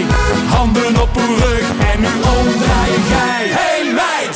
Handen 0.47 1.01
op 1.01 1.17
uw 1.17 1.35
rug 1.35 1.67
en 1.91 1.99
nu 1.99 2.13
omdraaien 2.37 3.03
jij. 3.13 3.43
Hey 3.59 3.81
meid, 3.99 4.35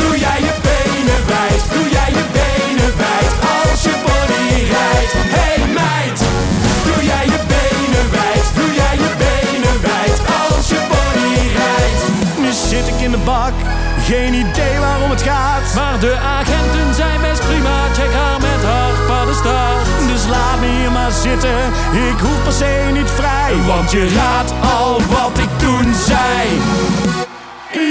doe 0.00 0.18
jij 0.24 0.40
je 0.48 0.54
benen 0.70 1.20
wijd, 1.32 1.62
doe 1.74 1.88
jij 1.96 2.10
je 2.18 2.24
benen 2.40 2.92
wijd 3.02 3.32
als 3.56 3.82
je 3.86 3.94
body 4.06 4.48
rijdt. 4.74 5.12
Hey 5.36 5.58
meid, 5.80 6.18
doe 6.86 7.00
jij 7.10 7.24
je 7.34 7.40
benen 7.54 8.06
wijd, 8.16 8.46
doe 8.58 8.72
jij 8.80 8.96
je 9.04 9.10
benen 9.26 9.76
wijd 9.88 10.18
als 10.42 10.64
je 10.72 10.80
body 10.92 11.34
rijdt. 11.60 12.02
Nu 12.42 12.50
zit 12.68 12.86
ik 12.92 13.00
in 13.06 13.12
de 13.16 13.22
bak, 13.32 13.54
geen 14.10 14.34
idee 14.34 14.76
waarom 14.78 15.10
het 15.10 15.22
gaat, 15.22 15.74
maar 15.74 15.98
de 16.00 16.14
agenten 16.38 16.94
zijn 16.94 17.20
best 17.20 17.42
prima, 17.48 17.76
check 17.96 18.12
haar 18.12 18.39
dus 19.42 20.26
laat 20.28 20.60
me 20.60 20.66
hier 20.66 20.90
maar 20.90 21.10
zitten, 21.12 21.58
ik 21.92 22.18
hoef 22.20 22.42
per 22.42 22.52
se 22.52 22.88
niet 22.92 23.10
vrij. 23.10 23.54
Want 23.66 23.90
je 23.90 24.14
raadt 24.14 24.52
al 24.78 25.00
wat 25.08 25.38
ik 25.38 25.48
toen 25.58 25.94
zei. 25.94 26.60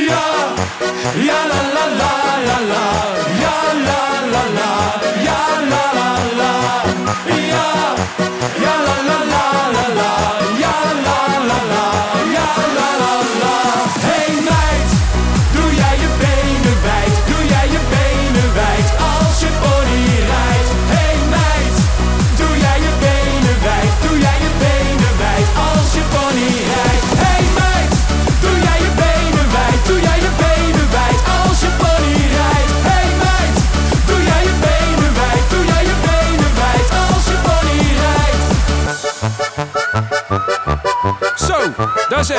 Ja, 0.07 0.27
ja 1.15 1.39
la 1.51 1.61
la 1.73 1.85
la 1.97 2.13
la 2.45 2.59
la, 2.71 2.88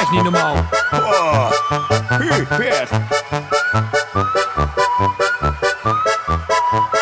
echt 0.01 0.11
niet 0.11 0.23
normaal. 0.23 0.55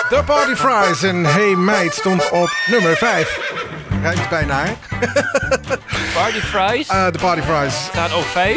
De 0.08 0.22
Party 0.26 0.54
Fries 0.54 1.02
en 1.02 1.24
Hey 1.24 1.54
Meid 1.54 1.94
stond 1.94 2.30
op 2.30 2.50
nummer 2.66 2.96
5. 2.96 3.40
Rijdt 4.02 4.28
bijna, 4.28 4.62
hè? 4.64 4.72
Party 6.14 6.40
fries. 6.40 6.88
Eh, 6.88 7.04
De 7.12 7.18
Party 7.18 7.40
Fries 7.40 7.74
Staat 7.84 8.14
op 8.14 8.24
5. 8.24 8.56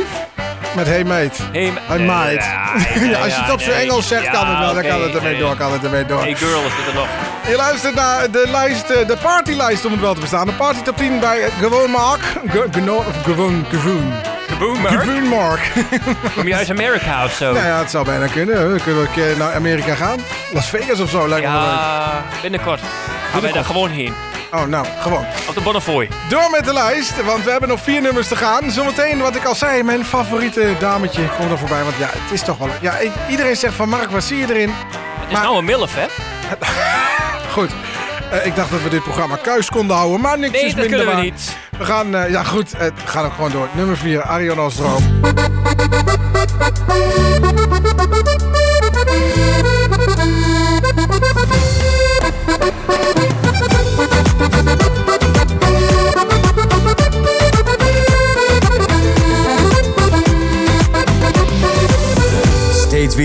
met 0.76 0.88
Hey 0.88 1.04
Meid. 1.04 1.38
Hey, 1.52 1.74
Hey 1.88 2.00
Meid. 2.00 2.44
Ja, 2.44 3.20
als 3.24 3.36
je 3.36 3.42
het 3.42 3.52
op 3.52 3.62
zijn 3.62 3.76
nee. 3.76 3.86
Engels 3.86 4.08
zegt, 4.08 4.30
kan 4.30 4.48
het 4.48 4.60
wel. 4.60 4.74
Dan 4.74 4.84
kan 4.84 5.02
het 5.02 5.16
ermee 5.16 5.32
nee. 5.32 5.42
door, 5.42 5.56
kan 5.56 5.72
het 5.72 5.84
ermee 5.84 6.06
door. 6.06 6.22
Hey 6.22 6.36
girl 6.36 6.66
is 6.66 6.76
dit 6.76 6.88
er 6.88 6.94
nog. 6.94 7.08
Je 7.48 7.56
luistert 7.56 7.96
naar 7.96 8.32
de 8.32 8.48
lijst, 8.52 8.90
eh, 8.90 9.08
de 9.08 9.18
partylijst 9.22 9.86
om 9.86 9.92
het 9.92 10.02
wel 10.02 10.14
te 10.14 10.20
verstaan. 10.20 10.46
De 10.46 10.54
party 10.54 10.82
top 10.82 10.98
10 10.98 11.20
bij 11.20 11.50
Gewoon 11.60 11.90
Mark. 11.90 12.22
Gewoon. 12.50 12.70
Kaboom, 13.24 13.66
Mark. 14.70 15.24
Mark. 15.24 15.72
Kom 16.36 16.48
je 16.48 16.56
uit 16.56 16.70
Amerika 16.70 17.26
of 17.26 17.32
zo? 17.34 17.54
Nou 17.54 17.66
ja, 17.66 17.80
het 17.80 17.92
zou 17.92 18.06
bijna 18.06 18.28
kunnen. 18.28 18.74
We 18.74 18.80
kunnen 18.82 19.02
ook 19.02 19.08
een 19.08 19.14
keer 19.14 19.38
naar 19.38 19.54
Amerika 19.54 19.96
gaan. 19.96 20.20
Las 20.52 20.70
Vegas 20.70 21.00
of 21.00 21.10
zo, 21.10 21.28
lijkt 21.28 21.46
me 21.48 21.52
wel 21.52 21.62
leuk. 21.62 21.70
Ja, 21.70 22.24
binnenkort. 22.42 22.82
Gaan 23.32 23.42
wij 23.42 23.52
daar 23.52 23.66
gewoon 23.66 23.90
heen. 23.90 24.14
Oh, 24.54 24.64
nou, 24.66 24.86
gewoon. 25.00 25.26
Op 25.48 25.54
de 25.56 25.62
Bonnefoy. 25.62 26.10
Door 26.30 26.50
met 26.52 26.66
de 26.66 26.74
lijst, 26.74 27.24
want 27.24 27.44
we 27.44 27.52
hebben 27.52 27.70
nog 27.70 27.80
vier 27.82 28.02
nummers 28.02 28.28
te 28.28 28.36
gaan. 28.36 28.72
Zometeen, 28.72 29.20
wat 29.22 29.36
ik 29.36 29.46
al 29.46 29.56
zei, 29.56 29.84
mijn 29.84 30.06
favoriete 30.06 30.76
dametje 30.80 31.22
komt 31.38 31.52
er 31.52 31.58
voorbij. 31.58 31.84
Want 31.84 31.96
ja, 31.98 32.08
het 32.12 32.32
is 32.32 32.42
toch 32.42 32.58
wel... 32.58 32.70
Ja, 32.82 33.02
i- 33.02 33.12
iedereen 33.30 33.56
zegt 33.56 33.74
van 33.74 33.90
Mark, 33.90 34.12
wat 34.12 34.24
zie 34.24 34.38
je 34.38 34.46
erin? 34.50 34.70
Het 35.20 35.32
is 35.32 35.38
nou 35.38 35.58
een 35.58 35.66
milf, 35.66 35.92
hè? 35.96 36.06
Goed. 37.56 37.70
Eh, 38.32 38.46
ik 38.46 38.56
dacht 38.56 38.72
dat 38.72 38.82
we 38.84 38.90
dit 38.90 39.04
programma 39.04 39.36
kuis 39.36 39.70
konden 39.70 39.96
houden, 39.96 40.22
maar 40.22 40.40
niks 40.40 40.52
Nee, 40.54 40.66
is 40.66 40.76
minder 40.76 41.00
we 41.00 41.06
waar. 41.06 41.22
niet. 41.22 41.56
We 41.78 41.86
gaan, 41.86 42.16
eh, 42.16 42.30
ja 42.30 42.44
goed, 42.44 42.74
eh, 42.74 42.80
we 42.80 42.92
gaan 43.08 43.26
ook 43.26 43.34
gewoon 43.34 43.52
door. 43.52 43.68
Nummer 43.76 43.98
4, 43.98 44.22
Arjan 44.22 44.60
Oostroom. 44.60 45.20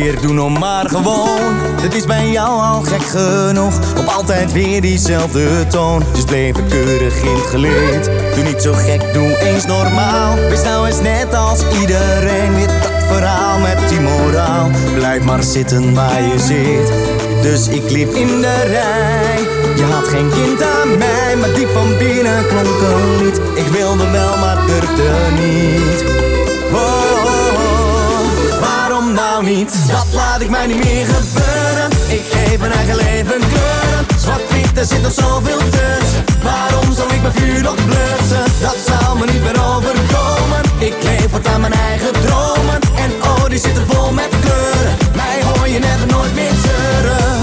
Weer 0.03 0.21
doen 0.21 0.41
om 0.41 0.59
maar 0.59 0.89
gewoon. 0.89 1.55
Het 1.81 1.95
is 1.95 2.05
bij 2.05 2.31
jou 2.31 2.61
al 2.61 2.81
gek 2.81 3.03
genoeg. 3.03 3.79
Op 3.99 4.07
altijd 4.07 4.53
weer 4.53 4.81
diezelfde 4.81 5.67
toon. 5.67 6.03
Dus 6.13 6.25
bleef 6.25 6.57
keurig 6.69 7.23
in 7.23 7.35
het 7.35 7.47
geleerd. 7.47 8.05
Doe 8.35 8.45
niet 8.45 8.63
zo 8.63 8.73
gek, 8.73 9.13
doe 9.13 9.39
eens 9.39 9.67
normaal. 9.67 10.35
Wees 10.35 10.63
nou 10.63 10.87
eens 10.87 11.01
net 11.01 11.35
als 11.35 11.61
iedereen. 11.81 12.55
Weer 12.55 12.67
dat 12.67 13.05
verhaal 13.11 13.59
met 13.59 13.89
die 13.89 14.01
moraal. 14.01 14.71
Blijf 14.95 15.23
maar 15.23 15.43
zitten 15.43 15.95
waar 15.95 16.23
je 16.23 16.39
zit. 16.39 16.93
Dus 17.43 17.69
ik 17.69 17.91
liep 17.91 18.15
in 18.15 18.41
de 18.41 18.63
rij. 18.63 19.39
Je 19.77 19.85
had 19.85 20.09
geen 20.09 20.31
kind 20.31 20.63
aan 20.63 20.99
mij, 20.99 21.37
maar 21.41 21.53
diep 21.55 21.69
van 21.69 21.99
binnen 21.99 22.47
klonk 22.47 22.67
een 22.67 23.25
lied. 23.25 23.41
Ik 23.55 23.67
wilde 23.67 24.11
wel, 24.11 24.37
maar 24.39 24.67
durfde 24.67 25.11
niet. 25.41 26.05
Dat 29.47 30.07
laat 30.13 30.41
ik 30.41 30.51
mij 30.51 30.67
niet 30.67 30.85
meer 30.85 31.07
gebeuren. 31.07 31.91
Ik 32.09 32.25
geef 32.31 32.59
mijn 32.59 32.73
eigen 32.73 32.97
leven 32.97 33.39
kleuren. 33.39 34.07
Zwart-wit, 34.19 34.89
zit 34.89 35.03
nog 35.03 35.13
zoveel 35.13 35.59
tussen. 35.59 36.25
Waarom 36.43 36.93
zou 36.93 37.15
ik 37.15 37.23
mijn 37.23 37.35
vuur 37.35 37.63
nog 37.63 37.75
blussen? 37.75 38.45
Dat 38.61 38.77
zou 38.87 39.19
me 39.19 39.27
niet 39.33 39.43
meer 39.43 39.61
overkomen. 39.75 40.61
Ik 40.79 40.95
leef 41.03 41.31
voortaan 41.31 41.61
mijn 41.61 41.73
eigen 41.73 42.13
dromen. 42.13 42.79
En 42.97 43.11
oh, 43.23 43.45
die 43.49 43.59
zitten 43.59 43.87
vol 43.87 44.13
met 44.13 44.29
kleuren. 44.41 44.97
Mij 45.15 45.43
hoor 45.43 45.69
je 45.69 45.79
never 45.79 46.07
nooit 46.07 46.35
meer 46.35 46.53
zeuren. 46.65 47.37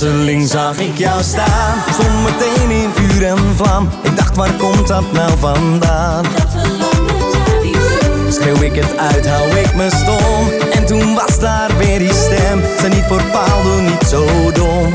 Plotseling 0.00 0.48
zag 0.48 0.78
ik 0.78 0.98
jou 0.98 1.22
staan, 1.22 1.78
stond 1.92 2.22
meteen 2.22 2.70
in 2.70 2.90
vuur 2.94 3.26
en 3.26 3.38
vlam. 3.56 3.88
Ik 4.02 4.16
dacht, 4.16 4.36
waar 4.36 4.52
komt 4.52 4.86
dat 4.88 5.12
nou 5.12 5.30
vandaan? 5.38 6.24
Schreeuw 8.28 8.62
ik 8.62 8.74
het 8.74 8.96
uit, 8.96 9.28
hou 9.28 9.48
ik 9.48 9.74
me 9.74 9.88
stom. 9.90 10.70
En 10.72 10.86
toen 10.86 11.14
was 11.14 11.38
daar 11.38 11.70
weer 11.78 11.98
die 11.98 12.14
stem. 12.14 12.62
Sta 12.78 12.88
niet 12.88 13.04
voor 13.08 13.22
paal, 13.32 13.62
doe 13.62 13.80
niet 13.80 14.06
zo 14.08 14.26
dom. 14.52 14.92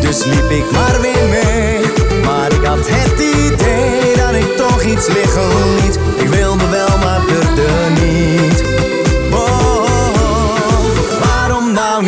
Dus 0.00 0.24
liep 0.24 0.50
ik 0.50 0.70
maar 0.72 1.00
weer 1.00 1.28
mee. 1.28 1.80
Maar 2.24 2.52
ik 2.52 2.64
had 2.64 2.78
het 2.80 3.20
idee 3.20 4.16
dat 4.16 4.34
ik 4.34 4.56
toch 4.56 4.82
iets 4.82 5.06
liggen 5.06 5.74
liet. 5.74 5.98
Ik 6.16 6.28
wilde 6.28 6.49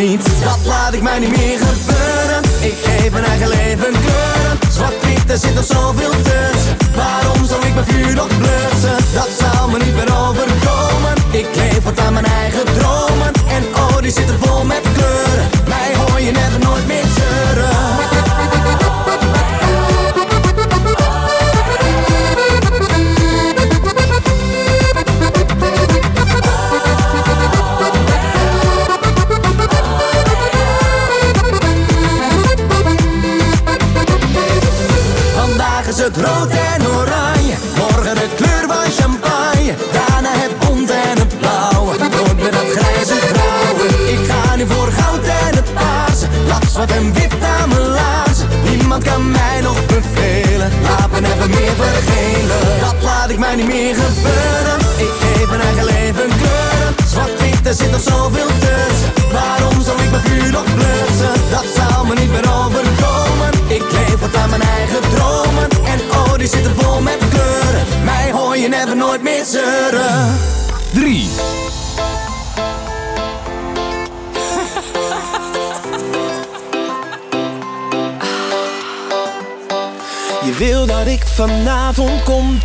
Dat 0.03 0.59
laat 0.65 0.93
ik 0.93 1.01
mij 1.01 1.19
niet 1.19 1.37
meer 1.37 1.59
gebeuren. 1.59 2.43
Ik 2.61 2.75
geef 2.83 3.11
mijn 3.11 3.23
eigen 3.23 3.47
leven 3.47 3.91
kleuren. 3.91 4.59
Zwart-wit, 4.71 5.31
er 5.31 5.37
zit 5.37 5.53
nog 5.53 5.65
zoveel 5.65 6.09
tussen. 6.09 6.77
Waarom 6.95 7.45
zou 7.45 7.65
ik 7.65 7.73
mijn 7.73 7.85
vuur 7.85 8.15
nog 8.15 8.27
blussen? 8.27 8.97
Dat 9.13 9.29
zou 9.39 9.71
me 9.71 9.77
niet 9.77 9.95
meer 9.95 10.17
overkomen. 10.27 11.22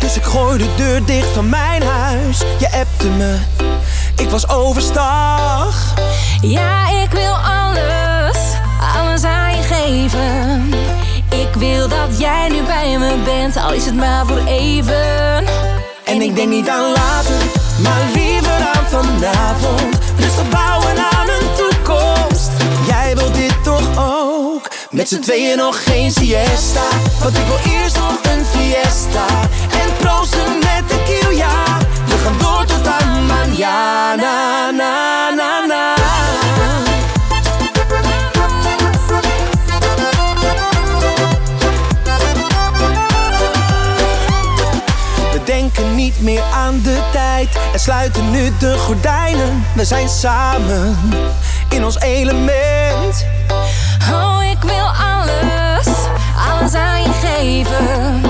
Dus 0.09 0.17
ik 0.17 0.23
gooi 0.23 0.57
de 0.57 0.75
deur 0.75 1.05
dicht 1.05 1.27
van 1.33 1.49
mijn 1.49 1.83
huis. 1.83 2.37
Je 2.59 2.71
appte 2.71 3.07
me, 3.07 3.37
ik 4.15 4.29
was 4.29 4.49
overstag. 4.49 5.93
Ja, 6.41 7.01
ik 7.01 7.11
wil 7.11 7.33
alles, 7.33 8.37
alles 8.97 9.23
aan 9.23 9.55
je 9.55 9.61
geven. 9.61 10.73
Ik 11.29 11.53
wil 11.53 11.87
dat 11.87 12.19
jij 12.19 12.49
nu 12.49 12.63
bij 12.63 12.97
me 12.97 13.15
bent, 13.25 13.57
al 13.57 13.73
is 13.73 13.85
het 13.85 13.95
maar 13.95 14.25
voor 14.25 14.45
even. 14.45 15.45
En 16.05 16.21
ik 16.21 16.35
denk 16.35 16.49
niet 16.49 16.69
aan 16.69 16.91
later, 16.91 17.41
maar 17.83 18.01
liever 18.13 18.59
aan 18.73 18.85
vanavond. 18.87 19.97
Rustig 20.19 20.49
bouwen 20.49 20.97
aan 21.11 21.27
een 21.29 21.47
toekomst. 21.57 22.51
Jij 22.87 23.15
wilt 23.15 23.35
dit 23.35 23.63
toch 23.63 23.97
ook? 23.97 24.67
Met 24.89 25.07
z'n 25.07 25.19
tweeën 25.19 25.57
nog 25.57 25.83
geen 25.83 26.11
siesta. 26.11 26.87
Want 27.19 27.37
ik 27.37 27.45
wil 27.45 27.73
eerst 27.73 27.95
nog 27.95 28.19
een 28.23 28.45
fiesta. 28.45 29.25
Aan 33.63 34.19
mañana. 34.19 34.71
Na, 34.71 35.29
na, 35.31 35.65
na. 35.67 35.95
We 45.31 45.43
denken 45.43 45.95
niet 45.95 46.21
meer 46.21 46.41
aan 46.53 46.81
de 46.81 46.99
tijd 47.11 47.49
en 47.73 47.79
sluiten 47.79 48.31
nu 48.31 48.51
de 48.59 48.77
gordijnen. 48.77 49.65
We 49.75 49.85
zijn 49.85 50.09
samen 50.09 50.97
in 51.69 51.85
ons 51.85 51.99
element. 51.99 53.25
Oh, 54.11 54.43
ik 54.51 54.61
wil 54.61 54.85
alles, 54.85 55.87
alles 56.51 56.73
aan 56.73 57.01
je 57.01 57.11
geven. 57.23 58.21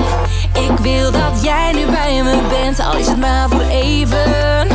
Ik 0.70 0.78
wil 0.78 1.10
dat 1.10 1.42
jij 1.42 1.72
nu 1.72 1.86
bij 1.86 2.22
me 2.22 2.42
bent, 2.48 2.80
al 2.80 2.96
is 2.96 3.06
het 3.06 3.18
maar 3.18 3.48
voor 3.48 3.68
even. 3.68 4.68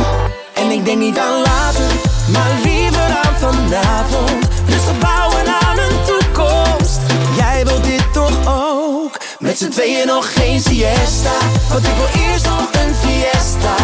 Denk 0.86 0.98
niet 0.98 1.18
aan 1.18 1.42
later, 1.42 1.90
maar 2.32 2.50
liever 2.64 3.08
aan 3.24 3.36
vanavond. 3.38 4.46
Rustig 4.66 4.98
bouwen 4.98 5.46
aan 5.46 5.78
een 5.78 5.98
toekomst. 6.06 7.00
Jij 7.36 7.64
wilt 7.64 7.84
dit 7.84 8.12
toch 8.12 8.38
ook? 8.46 9.20
Met 9.38 9.58
z'n 9.58 9.68
tweeën 9.68 10.06
nog 10.06 10.32
geen 10.32 10.60
siesta. 10.60 11.36
Want 11.68 11.86
ik 11.86 11.94
wil 11.96 12.22
eerst 12.22 12.44
nog 12.44 12.68
een 12.72 12.94
fiesta. 12.94 13.76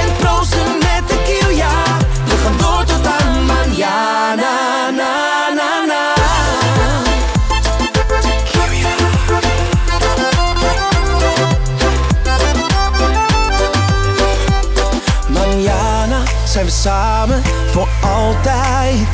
En 0.00 0.16
proosten 0.18 0.78
met 0.78 1.08
tequila. 1.08 1.96
We 2.24 2.36
gaan 2.42 2.56
door 2.58 2.84
tot 2.84 2.95
zijn 16.56 16.68
we 16.68 16.74
samen 16.74 17.42
voor 17.70 17.88
altijd. 18.02 19.08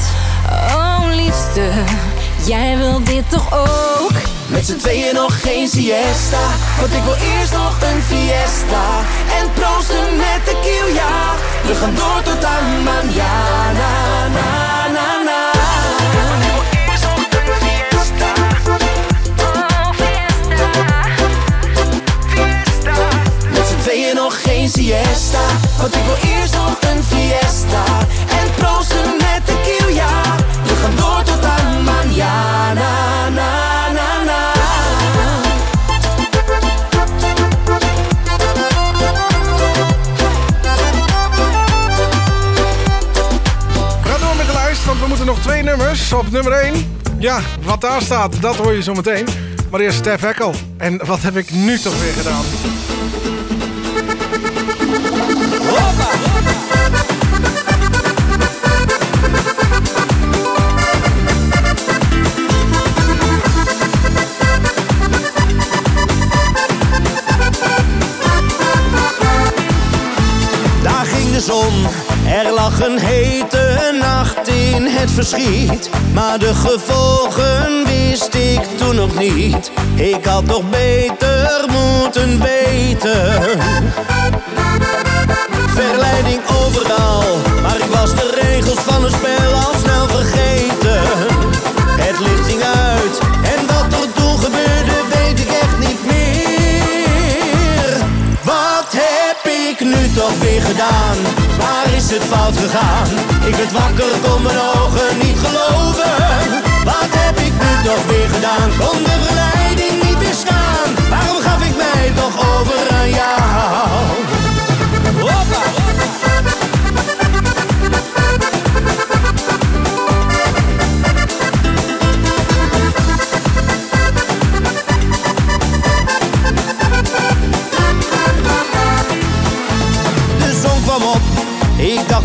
Oh, 0.50 1.04
liefste, 1.10 1.70
jij 2.44 2.76
wil 2.78 3.04
dit 3.04 3.30
toch 3.30 3.52
ook? 3.52 4.12
Met 4.46 4.66
z'n 4.66 4.76
tweeën 4.76 5.14
nog 5.14 5.40
geen 5.40 5.68
siesta. 5.68 6.44
Want 6.80 6.92
ik 6.92 7.02
wil 7.02 7.14
eerst 7.14 7.52
nog 7.52 7.76
een 7.82 8.02
fiesta. 8.02 8.84
En 9.38 9.52
proosten 9.52 10.16
met 10.16 10.44
tequila. 10.44 11.34
We 11.66 11.74
gaan 11.74 11.94
door 11.94 12.22
tot 12.22 12.44
aan 12.44 12.82
mañana. 12.84 14.61
Want 25.12 25.94
ik 25.94 26.02
wil 26.04 26.30
eerst 26.30 26.54
nog 26.54 26.76
een 26.80 27.02
fiesta. 27.02 27.84
En 28.28 28.50
proosten 28.56 29.16
met 29.18 29.46
tequila. 29.46 30.36
We 30.64 30.74
gaan 30.82 30.96
door 30.96 31.22
tot 31.24 31.44
aan 31.44 31.84
mañana. 31.84 33.28
Na, 33.28 33.90
na, 33.92 34.22
na. 34.24 34.52
Ga 44.04 44.18
door 44.18 44.36
met 44.36 44.46
de 44.46 44.52
lijst, 44.52 44.84
want 44.84 45.00
we 45.00 45.06
moeten 45.08 45.26
nog 45.26 45.38
twee 45.40 45.62
nummers. 45.62 46.12
Op 46.12 46.30
nummer 46.30 46.52
1, 46.52 46.98
ja, 47.18 47.40
wat 47.62 47.80
daar 47.80 48.02
staat, 48.02 48.40
dat 48.40 48.56
hoor 48.56 48.72
je 48.72 48.82
zo 48.82 48.94
meteen. 48.94 49.26
Maar 49.70 49.80
eerst 49.80 49.98
Stef 49.98 50.20
Heckel. 50.20 50.54
En 50.76 51.06
wat 51.06 51.22
heb 51.22 51.36
ik 51.36 51.50
nu 51.50 51.78
toch 51.78 52.00
weer 52.00 52.12
gedaan? 52.12 52.44
Er 71.52 72.52
lag 72.52 72.86
een 72.86 72.98
hete 72.98 73.96
nacht 74.00 74.48
in 74.48 74.86
het 74.86 75.10
verschiet. 75.10 75.90
Maar 76.14 76.38
de 76.38 76.54
gevolgen 76.54 77.84
wist 77.84 78.34
ik 78.34 78.60
toen 78.76 78.94
nog 78.94 79.18
niet. 79.18 79.70
Ik 79.94 80.24
had 80.24 80.46
toch 80.46 80.70
beter 80.70 81.64
moeten 81.68 82.40
weten. 82.40 83.42
Verleiding 85.66 86.40
overal, 86.64 87.22
maar 87.62 87.76
ik 87.76 87.90
was 87.94 88.14
de 88.14 88.40
regels 88.40 88.78
van 88.78 89.04
het 89.04 89.12
spel 89.12 89.52
al 89.52 89.74
snel 89.82 90.08
vergeten. 90.08 91.02
Het 92.00 92.18
licht 92.18 92.46
ging 92.48 92.62
uit 92.62 93.18
en 93.42 93.66
wat 93.66 94.00
er 94.00 94.12
toen 94.12 94.38
gebeurde 94.38 94.94
weet 95.14 95.38
ik 95.38 95.48
echt 95.48 95.78
niet 95.78 96.06
meer. 96.06 97.96
Wat 98.44 98.92
heb 98.96 99.52
ik 99.70 99.80
nu 99.80 100.12
toch 100.14 100.38
weer 100.38 100.62
gedaan? 100.62 101.41
Het 102.12 102.24
fout 102.24 102.56
gegaan? 102.56 103.08
Ik 103.46 103.54
werd 103.54 103.72
wakker, 103.72 104.12
kon 104.22 104.42
mijn 104.42 104.58
ogen 104.58 105.18
niet 105.18 105.38
geloven. 105.44 106.14
Wat 106.84 107.10
heb 107.10 107.36
ik 107.38 107.52
nu 107.52 107.88
toch 107.88 108.06
weer 108.06 108.28
gedaan? 108.28 108.68
Kon 108.78 109.02
de 109.02 109.16
verleiding 109.24 110.02
niet 110.02 110.18
weerstaan? 110.18 110.88
Waarom 111.10 111.40
gaf 111.42 111.66
ik 111.68 111.76
mij 111.76 112.12
toch 112.14 112.36
over 112.58 112.94
aan 112.94 113.10
jou? 113.10 114.21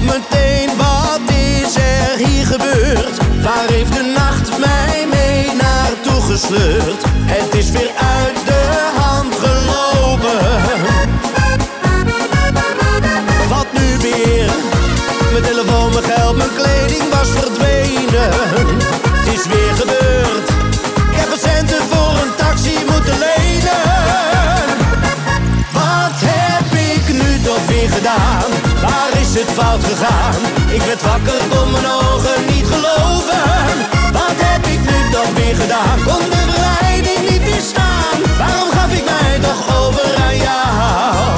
Meteen 0.07 0.69
wat 0.77 1.29
is 1.29 1.75
er 1.75 2.25
hier 2.25 2.45
gebeurd? 2.45 3.17
Waar 3.43 3.67
heeft 3.67 3.93
de 3.93 4.13
nacht 4.15 4.59
mij 4.59 5.05
mee 5.09 5.55
naartoe 5.55 6.21
gesleurd? 6.21 7.03
Het 7.25 7.55
is 7.55 7.69
weer 7.71 7.91
uit 8.19 8.45
de 8.45 8.91
hand 8.95 9.33
gelopen. 9.35 10.39
Wat 13.49 13.67
nu 13.71 13.97
weer? 13.97 14.49
Mijn 15.31 15.43
telefoon, 15.43 15.91
mijn 15.93 16.03
geld, 16.03 16.37
mijn 16.37 16.53
kleding 16.55 17.09
was 17.09 17.29
verdwenen. 17.29 18.29
Het 19.17 19.27
is 19.35 19.45
weer 19.45 19.73
gebeurd. 19.75 20.49
Ik 21.11 21.17
heb 21.19 21.29
wat 21.29 21.39
centen 21.39 21.81
voor 21.89 22.13
een 22.21 22.35
taxi 22.35 22.77
moeten 22.91 23.17
lenen. 23.19 24.06
Weer 27.65 27.89
gedaan? 27.89 28.49
Waar 28.81 29.21
is 29.21 29.33
het 29.33 29.51
fout 29.51 29.83
gegaan? 29.83 30.41
Ik 30.69 30.81
werd 30.81 31.01
wakker, 31.01 31.41
kon 31.49 31.71
mijn 31.71 31.85
ogen 31.85 32.45
niet 32.53 32.67
geloven. 32.73 33.43
Wat 34.11 34.37
heb 34.47 34.65
ik 34.65 34.79
nu 34.79 35.11
toch 35.11 35.31
weer 35.33 35.55
gedaan? 35.55 35.97
Kon 36.05 36.29
de 36.29 36.43
verleiding 36.51 37.29
niet 37.29 37.43
weerstaan? 37.43 38.17
Waarom 38.37 38.69
gaf 38.69 38.91
ik 38.93 39.05
mij 39.05 39.39
toch 39.39 39.61
over 39.81 40.15
aan 40.25 40.37
jou? 40.37 41.37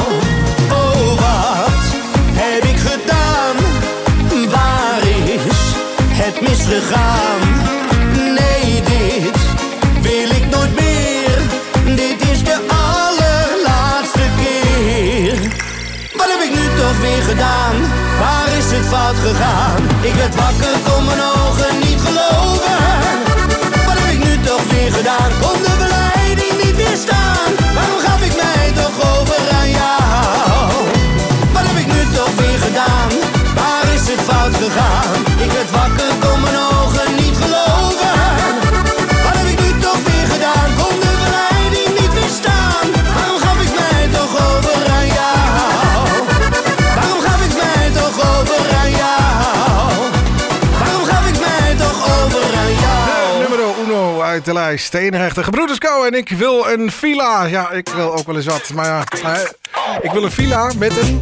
Oh, 0.72 1.08
wat 1.24 1.84
heb 2.34 2.64
ik 2.64 2.78
gedaan? 2.90 3.56
Waar 4.50 5.02
is 5.36 5.60
het 6.22 6.42
misgegaan? 6.42 7.49
Ik 19.30 20.14
werd 20.14 20.36
wakker, 20.36 20.76
kon 20.88 21.06
mijn 21.06 21.20
ogen 21.22 21.80
niet 21.80 22.02
geloven. 22.02 22.80
Wat 23.86 23.98
heb 24.00 24.12
ik 24.12 24.24
nu 24.24 24.40
toch 24.40 24.64
weer 24.72 24.92
gedaan? 24.92 25.32
Kon 25.42 25.62
de 25.62 25.74
verleiding 25.82 26.64
niet 26.64 26.76
weerstaan? 26.76 27.52
Waarom 27.74 28.00
gaf 28.00 28.22
ik 28.22 28.36
mij 28.36 28.72
toch 28.72 29.20
over 29.20 29.40
aan 29.60 29.70
jou? 29.70 30.72
Wat 31.54 31.64
heb 31.68 31.78
ik 31.78 31.88
nu 31.88 32.16
toch 32.16 32.36
weer 32.36 32.60
gedaan? 32.60 33.10
Waar 33.56 33.94
is 33.94 34.08
het 34.10 34.22
fout 34.22 34.56
gegaan? 34.56 35.19
Lijst. 54.70 54.86
Steenrechter 54.86 55.44
Gebroeders 55.44 55.78
Co. 55.78 56.04
En 56.04 56.14
ik 56.14 56.30
wil 56.30 56.68
een 56.68 56.92
villa. 56.92 57.46
Ja, 57.46 57.72
ik 57.72 57.90
wil 57.90 58.14
ook 58.14 58.26
wel 58.26 58.36
eens 58.36 58.46
wat. 58.46 58.70
Maar 58.74 58.86
ja, 58.86 59.04
ik 60.02 60.12
wil 60.12 60.24
een 60.24 60.32
villa 60.32 60.72
met 60.78 60.98
een... 60.98 61.22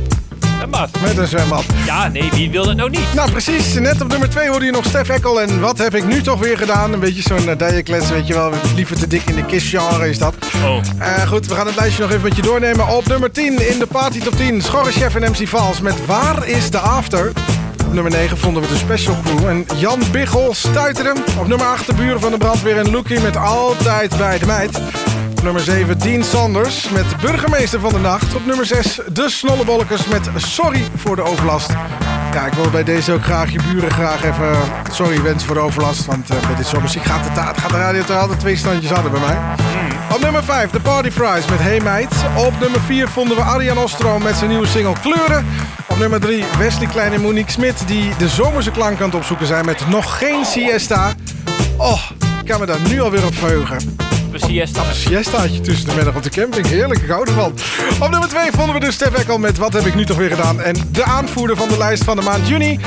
Zwembad. 0.58 0.90
Met 1.02 1.18
een 1.18 1.28
zwembad. 1.28 1.66
Ja, 1.86 2.08
nee, 2.08 2.30
wie 2.32 2.52
wil 2.52 2.66
dat 2.66 2.76
nou 2.76 2.90
niet? 2.90 3.14
Nou, 3.14 3.32
precies. 3.32 3.74
Net 3.74 4.02
op 4.02 4.08
nummer 4.08 4.30
2 4.30 4.50
hoorde 4.50 4.66
je 4.66 4.72
nog 4.72 4.86
Stef 4.86 5.10
Ekkel. 5.10 5.42
En 5.42 5.60
wat 5.60 5.78
heb 5.78 5.96
ik 5.96 6.06
nu 6.06 6.22
toch 6.22 6.40
weer 6.40 6.58
gedaan? 6.58 6.94
Een 6.94 7.00
beetje 7.00 7.22
zo'n 7.22 7.50
uh, 7.62 8.10
weet 8.10 8.28
je 8.28 8.34
wel. 8.34 8.54
Liever 8.76 9.00
te 9.00 9.08
dik 9.08 9.24
in 9.26 9.36
de 9.36 9.46
kistgenre 9.46 10.10
is 10.10 10.18
dat. 10.18 10.36
Oh. 10.64 10.78
Eh, 11.00 11.28
goed, 11.28 11.48
we 11.48 11.56
gaan 11.56 11.66
het 11.66 11.76
lijstje 11.76 12.02
nog 12.02 12.12
even 12.12 12.24
met 12.24 12.36
je 12.36 12.42
doornemen. 12.42 12.88
Op 12.88 13.08
nummer 13.08 13.32
10 13.32 13.70
in 13.72 13.80
de 13.80 13.88
Party 13.88 14.20
Top 14.20 14.36
10. 14.36 14.62
Schorre 14.62 14.92
Chef 14.92 15.16
en 15.16 15.32
MC 15.32 15.48
Vals 15.48 15.82
met 15.82 16.06
Waar 16.06 16.48
is 16.48 16.70
de 16.70 16.80
After? 16.80 17.32
Op 17.88 17.94
nummer 17.94 18.12
9 18.12 18.38
vonden 18.38 18.62
we 18.62 18.68
de 18.68 18.76
Special 18.76 19.16
Crew. 19.24 19.48
En 19.50 19.66
Jan 19.76 20.02
Biggel 20.12 20.54
stuiterde. 20.54 21.14
Op 21.40 21.48
nummer 21.48 21.68
8 21.68 21.86
de 21.86 21.94
buren 21.94 22.20
van 22.20 22.32
de 22.32 22.38
brandweer 22.38 22.78
en 22.78 22.92
Loekie 22.92 23.20
met 23.20 23.38
Altijd 23.38 24.18
bij 24.18 24.40
de 24.40 24.46
meid. 24.46 24.78
Op 25.32 25.44
nummer 25.44 25.62
7 25.62 26.00
Dean 26.00 26.24
Sanders 26.24 26.90
met 26.90 27.06
Burgemeester 27.22 27.80
van 27.80 27.94
de 27.94 28.00
Nacht. 28.00 28.36
Op 28.36 28.46
nummer 28.46 28.66
6 28.66 29.00
de 29.12 29.30
Snollebollekes 29.30 30.08
met 30.08 30.30
Sorry 30.36 30.86
voor 30.96 31.16
de 31.16 31.22
overlast. 31.22 31.70
Ja, 32.38 32.46
ik 32.46 32.54
wil 32.54 32.70
bij 32.70 32.84
deze 32.84 33.14
ook 33.14 33.24
graag 33.24 33.52
je 33.52 33.60
buren 33.72 33.92
graag 33.92 34.24
even 34.24 34.58
sorry 34.92 35.22
wensen 35.22 35.48
voor 35.48 35.56
de 35.56 35.62
overlast. 35.62 36.06
Want 36.06 36.30
eh, 36.30 36.48
bij 36.48 36.56
dit 36.56 36.66
soort 36.68 36.82
muziek 36.82 37.04
gaat 37.04 37.24
de, 37.24 37.30
gaat 37.62 37.70
de 37.70 37.78
radio 37.78 38.04
toch 38.04 38.18
altijd 38.18 38.40
twee 38.40 38.56
standjes 38.56 38.92
hadden 38.92 39.12
bij 39.12 39.20
mij. 39.20 39.38
Op 40.14 40.22
nummer 40.22 40.44
5 40.44 40.70
de 40.70 40.80
Party 40.80 41.12
Fries 41.12 41.46
met 41.46 41.60
Hey 41.60 41.80
Meid. 41.80 42.16
Op 42.36 42.60
nummer 42.60 42.80
4 42.80 43.08
vonden 43.08 43.38
we 43.38 43.44
Arjan 43.44 43.78
Ostro 43.78 44.20
met 44.20 44.36
zijn 44.36 44.50
nieuwe 44.50 44.68
single 44.68 44.94
Kleuren. 45.02 45.46
Op 45.88 45.98
nummer 45.98 46.20
3 46.20 46.44
Wesley 46.58 46.88
Klein 46.88 47.14
en 47.14 47.22
Monique 47.22 47.52
Smit 47.52 47.88
die 47.88 48.16
de 48.18 48.28
zomerse 48.28 48.72
klank 48.72 49.00
aan 49.00 49.06
het 49.06 49.16
opzoeken 49.16 49.48
zijn 49.48 49.66
met 49.66 49.88
Nog 49.90 50.18
Geen 50.18 50.46
Siesta. 50.46 51.14
Oh, 51.78 52.02
ik 52.40 52.46
kan 52.46 52.60
me 52.60 52.66
daar 52.66 52.82
nu 52.88 53.02
alweer 53.02 53.26
op 53.26 53.36
verheugen. 53.36 53.98
Een 54.32 54.40
siesta. 54.40 54.88
Een 54.88 54.96
siestaatje 54.96 55.62
tussen 55.62 55.90
de 55.90 55.96
middag 55.96 56.16
op 56.16 56.24
de 56.24 56.30
camping. 56.30 56.68
Heerlijk, 56.68 57.02
ik 57.02 57.10
hou 57.10 57.28
ervan. 57.28 57.54
Op 58.00 58.10
nummer 58.10 58.30
2 58.30 58.52
vonden 58.52 58.74
we 58.74 58.80
dus 58.80 58.94
Stef 58.94 59.14
Ekkel 59.14 59.38
met 59.38 59.58
Wat 59.58 59.74
heb 59.74 59.86
ik 59.86 59.96
nu 59.96 60.06
toch 60.06 60.18
weer 60.18 60.30
gedaan? 60.30 60.62
En 60.62 60.76
de 60.92 61.04
aanvoerder 61.04 61.56
van 61.56 61.68
de 61.68 61.78
lijst 61.78 62.04
van 62.04 62.16
de 62.16 62.22
maand 62.22 62.48
juni 62.48 62.80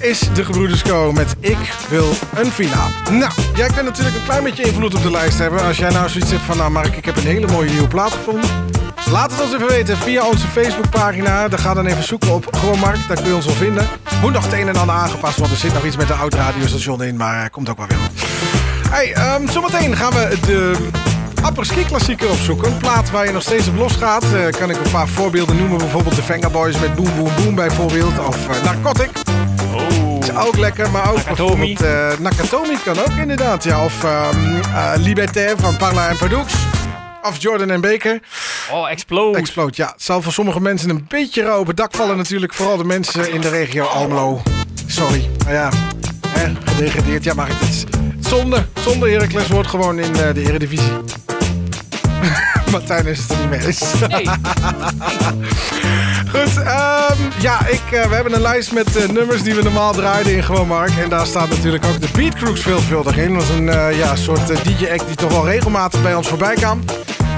is 0.00 0.20
de 0.34 0.44
Gebroeders 0.44 0.82
Co. 0.82 1.12
met 1.12 1.34
Ik 1.40 1.74
wil 1.88 2.12
een 2.34 2.52
villa. 2.52 2.88
Nou, 3.10 3.32
jij 3.54 3.66
kunt 3.66 3.84
natuurlijk 3.84 4.16
een 4.16 4.24
klein 4.24 4.42
beetje 4.42 4.62
invloed 4.62 4.94
op 4.94 5.02
de 5.02 5.10
lijst 5.10 5.38
hebben. 5.38 5.62
Als 5.62 5.76
jij 5.76 5.90
nou 5.90 6.08
zoiets 6.08 6.30
hebt 6.30 6.42
van, 6.42 6.56
nou 6.56 6.70
Mark, 6.70 6.96
ik 6.96 7.04
heb 7.04 7.16
een 7.16 7.26
hele 7.26 7.46
mooie 7.46 7.70
nieuwe 7.70 7.88
plaat 7.88 8.12
gevonden. 8.12 8.50
Laat 9.10 9.30
het 9.30 9.40
ons 9.40 9.54
even 9.54 9.66
weten 9.66 9.96
via 9.96 10.26
onze 10.26 10.46
Facebookpagina. 10.46 11.48
Daar 11.48 11.58
ga 11.58 11.74
dan 11.74 11.86
even 11.86 12.04
zoeken 12.04 12.34
op 12.34 12.56
Gewoon 12.56 12.78
Mark, 12.78 13.08
daar 13.08 13.16
kun 13.16 13.26
je 13.26 13.34
ons 13.34 13.46
wel 13.46 13.54
vinden. 13.54 13.88
Moet 14.20 14.32
nog 14.32 14.44
het 14.44 14.52
een 14.52 14.68
en 14.68 14.76
ander 14.76 14.94
aangepast, 14.94 15.36
want 15.38 15.50
er 15.50 15.56
zit 15.56 15.72
nog 15.72 15.84
iets 15.84 15.96
met 15.96 16.06
de 16.06 16.14
oud 16.14 16.34
radiostation 16.34 17.02
in, 17.02 17.16
maar 17.16 17.50
komt 17.50 17.68
ook 17.68 17.76
wel 17.76 17.86
weer. 17.86 18.49
Hey, 18.90 19.12
ehm, 19.12 19.48
zometeen 19.48 19.96
gaan 19.96 20.12
we 20.12 20.38
de 20.46 20.88
apres-ski 21.42 21.84
klassieker 21.84 22.30
opzoeken. 22.30 22.72
Een 22.72 22.78
plaat 22.78 23.10
waar 23.10 23.26
je 23.26 23.32
nog 23.32 23.42
steeds 23.42 23.68
op 23.68 23.76
losgaat. 23.76 24.24
Eh 24.24 24.58
kan 24.58 24.70
ik 24.70 24.76
een 24.76 24.90
paar 24.90 25.08
voorbeelden 25.08 25.56
noemen. 25.56 25.78
Bijvoorbeeld 25.78 26.16
de 26.16 26.22
Venga 26.22 26.50
Boys 26.50 26.78
met 26.80 26.94
Boom 26.94 27.16
Boom 27.16 27.30
Boom 27.36 27.54
bijvoorbeeld. 27.54 28.18
Of 28.18 28.48
eh, 28.48 28.64
Narcotic. 28.64 29.10
Oh. 29.74 30.18
Is 30.20 30.34
ook 30.34 30.56
lekker, 30.56 30.90
maar 30.90 31.10
ook 31.10 31.16
Nakatomi. 31.16 31.74
bijvoorbeeld... 31.74 32.18
Nakatomi 32.20 32.78
kan 32.84 32.98
ook 32.98 33.10
inderdaad, 33.20 33.64
ja. 33.64 33.84
Of 33.84 34.04
ehm 34.04 34.60
eh, 34.74 34.92
Liberté 34.96 35.54
van 35.56 35.76
Parla 35.76 36.08
en 36.08 36.16
Pardux. 36.16 36.54
Of 37.22 37.42
Jordan 37.42 37.70
en 37.70 37.80
Baker. 37.80 38.20
Oh, 38.72 38.90
Explode. 38.90 39.38
Explode, 39.38 39.72
ja. 39.74 39.86
Het 39.86 40.02
zal 40.02 40.22
voor 40.22 40.32
sommige 40.32 40.60
mensen 40.60 40.90
een 40.90 41.04
beetje 41.08 41.42
rauw 41.42 41.60
op 41.60 41.66
het 41.66 41.76
dak 41.76 41.94
vallen 41.94 42.16
natuurlijk. 42.16 42.54
Vooral 42.54 42.76
de 42.76 42.84
mensen 42.84 43.32
in 43.32 43.40
de 43.40 43.48
regio 43.48 43.84
Almelo. 43.84 44.42
Sorry, 44.86 45.28
maar 45.44 45.54
ja, 45.54 45.70
hè, 46.28 46.52
gedegradeerd. 46.64 47.24
Ja, 47.24 47.34
maar 47.34 47.48
het 47.48 47.68
is 47.68 47.84
zonde. 48.30 48.66
Zonde 48.80 49.10
Heracles 49.10 49.48
wordt 49.48 49.68
gewoon 49.68 49.98
in 49.98 50.14
eh, 50.14 50.34
de 50.34 50.42
eredivisie. 50.42 50.92
Martijn 52.72 53.06
is 53.06 53.18
het 53.18 53.30
er 53.30 53.36
niet 53.36 53.50
mee 53.50 53.66
eens. 53.66 53.80
Goed, 56.34 56.62
ehm, 56.64 57.18
ja, 57.40 57.66
ik, 57.66 57.82
eh, 57.90 58.06
we 58.06 58.14
hebben 58.14 58.34
een 58.34 58.40
lijst 58.40 58.72
met 58.72 58.96
eh, 58.96 59.08
nummers 59.08 59.42
die 59.42 59.54
we 59.54 59.62
normaal 59.62 59.92
draaiden 59.92 60.32
in 60.32 60.42
Gewoon 60.42 60.66
Mark. 60.66 60.90
En 61.02 61.08
daar 61.08 61.26
staat 61.26 61.48
natuurlijk 61.48 61.84
ook 61.84 62.00
de 62.00 62.08
Beat 62.12 62.34
Crooks 62.34 62.60
veelvuldig 62.60 63.16
in. 63.16 63.34
Dat 63.34 63.42
is 63.42 63.48
een 63.48 63.96
ja, 63.96 64.16
soort 64.16 64.46
DJ-act 64.64 65.06
die 65.06 65.16
toch 65.16 65.32
wel 65.32 65.46
regelmatig 65.46 66.02
bij 66.02 66.14
ons 66.14 66.28
voorbij 66.28 66.54
kwam. 66.54 66.80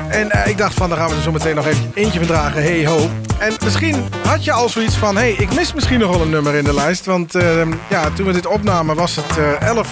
En 0.08 0.30
ik 0.48 0.58
dacht 0.58 0.74
van, 0.74 0.88
dan 0.88 0.98
gaan 0.98 1.08
we 1.08 1.14
er 1.14 1.22
zo 1.22 1.32
meteen 1.32 1.54
nog 1.54 1.66
even 1.66 1.90
eentje 1.94 2.18
van 2.18 2.28
dragen. 2.28 2.62
Hey 2.62 2.86
ho. 2.86 3.10
En 3.38 3.52
misschien 3.64 4.04
had 4.26 4.44
je 4.44 4.52
al 4.52 4.68
zoiets 4.68 4.96
van, 4.96 5.16
hey, 5.16 5.32
ik 5.32 5.54
mis 5.54 5.74
misschien 5.74 5.98
nog 5.98 6.10
wel 6.10 6.20
een 6.20 6.30
nummer 6.30 6.54
in 6.54 6.64
de 6.64 6.74
lijst. 6.74 7.04
Want 7.04 7.34
ehm, 7.34 7.72
ja, 7.88 8.10
toen 8.10 8.26
we 8.26 8.32
dit 8.32 8.46
opnamen 8.46 8.96
was 8.96 9.16
het 9.16 9.38
eh, 9.38 9.68
11 9.68 9.88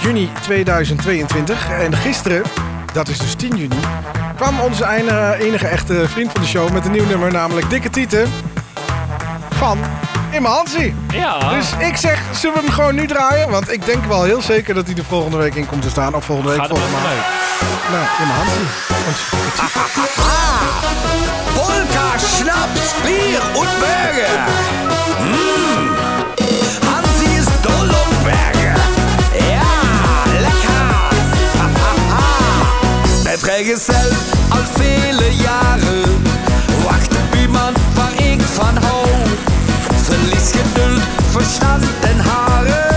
juni 0.00 0.30
2022. 0.40 1.70
En 1.70 1.96
gisteren, 1.96 2.42
dat 2.92 3.08
is 3.08 3.18
dus 3.18 3.34
10 3.34 3.56
juni, 3.56 3.80
kwam 4.36 4.60
onze 4.60 4.88
enige, 4.88 5.36
enige 5.40 5.66
echte 5.66 6.08
vriend 6.08 6.32
van 6.32 6.40
de 6.40 6.46
show 6.46 6.70
met 6.70 6.84
een 6.84 6.92
nieuw 6.92 7.06
nummer, 7.06 7.32
namelijk 7.32 7.70
Dikke 7.70 7.90
Tieten 7.90 8.28
van 9.50 9.78
Hansie. 10.42 10.94
Ja. 11.12 11.38
Dus 11.38 11.72
ik 11.78 11.96
zeg, 11.96 12.22
zullen 12.32 12.56
we 12.56 12.62
hem 12.62 12.70
gewoon 12.70 12.94
nu 12.94 13.06
draaien? 13.06 13.50
Want 13.50 13.72
ik 13.72 13.84
denk 13.86 14.04
wel 14.04 14.22
heel 14.22 14.42
zeker 14.42 14.74
dat 14.74 14.86
hij 14.86 14.96
er 14.96 15.04
volgende 15.04 15.36
week 15.36 15.54
in 15.54 15.66
komt 15.66 15.82
te 15.82 15.90
staan. 15.90 16.14
Of 16.14 16.24
volgende 16.24 16.50
week, 16.50 16.66
volgende 16.66 16.92
maand. 16.92 17.04
Nou, 17.90 18.04
Imma 18.20 18.34
Hansie. 18.34 18.66
Polka, 21.54 22.18
Schnaps, 22.18 22.94
Bier 23.04 23.40
und 23.54 23.68
Burger. 23.78 24.89
Vrijgezel 33.60 34.10
al 34.48 34.64
vele 34.72 35.34
jaren. 35.34 36.22
Wacht 36.84 37.10
op 37.10 37.34
iemand 37.40 37.76
waar 37.94 38.12
ik 38.26 38.40
van 38.40 38.76
hou. 38.76 39.06
Verlies 40.02 40.50
geduld, 40.50 41.02
verstand 41.30 41.84
en 42.00 42.18
haren. 42.18 42.89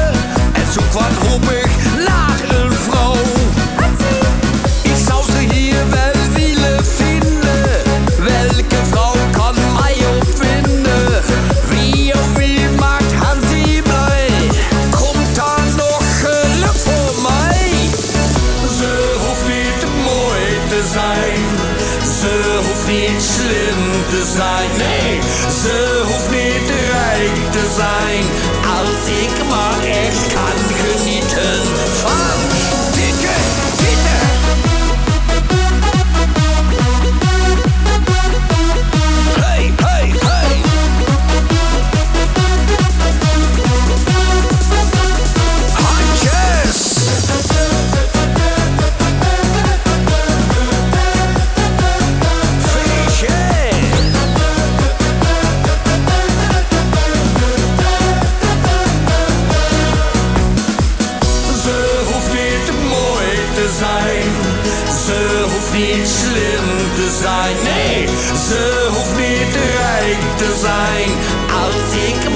Slim 66.06 66.68
te 66.96 67.18
zijn. 67.22 67.56
Nee, 67.64 68.08
ze 68.48 68.90
hoeft 68.94 69.16
niet 69.16 69.56
rijk 69.78 70.38
te 70.38 70.58
zijn. 70.60 71.10
Als 71.64 71.96
ik 72.10 72.33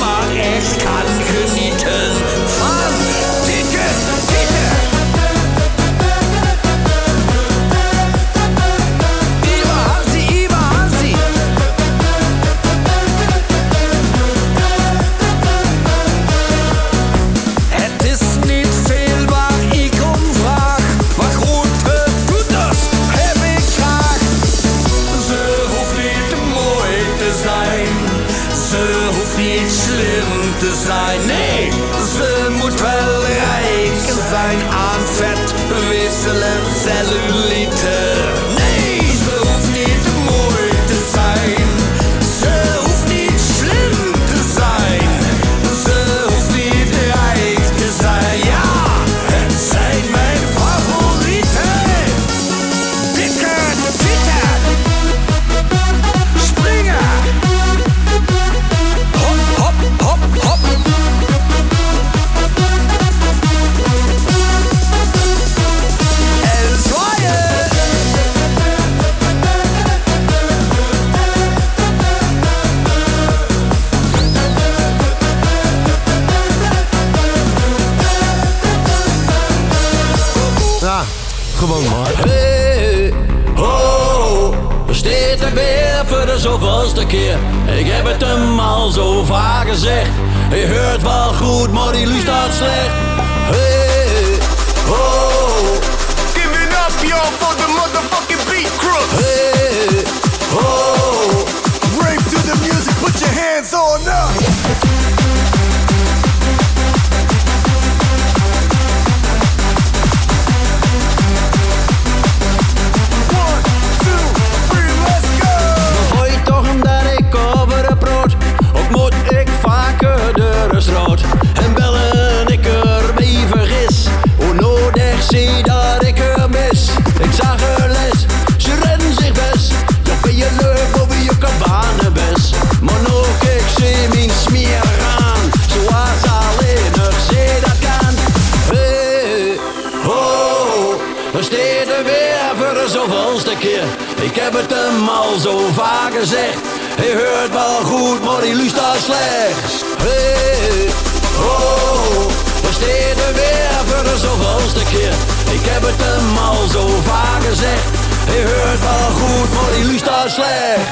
Hij 158.30 158.43
hoort 158.43 158.82
wel 158.82 159.09
goed, 159.19 159.53
maar 159.53 159.71
die 159.75 159.86
luistert 159.86 160.32
slecht. 160.32 160.86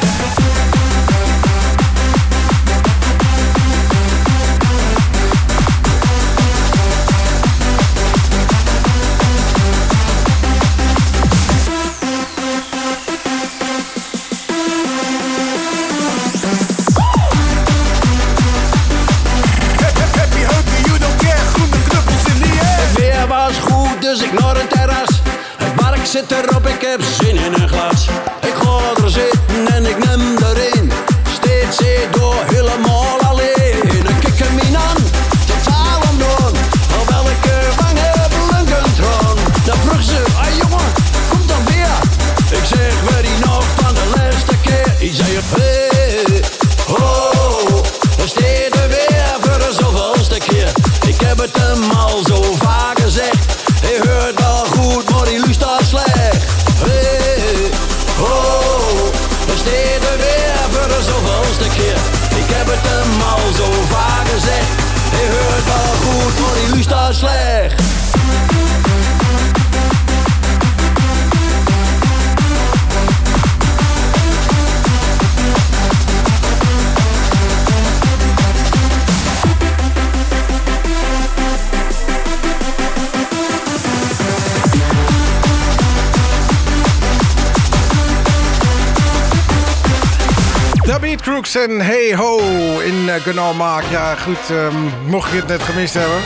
En 91.55 91.81
Hey 91.81 92.15
Ho 92.15 92.39
in 92.79 92.95
uh, 93.05 93.13
Gunalmaak. 93.13 93.83
Ja, 93.89 94.15
goed, 94.15 94.49
ehm, 94.49 94.75
mocht 95.05 95.31
je 95.31 95.37
het 95.37 95.47
net 95.47 95.61
gemist 95.63 95.93
hebben. 95.93 96.17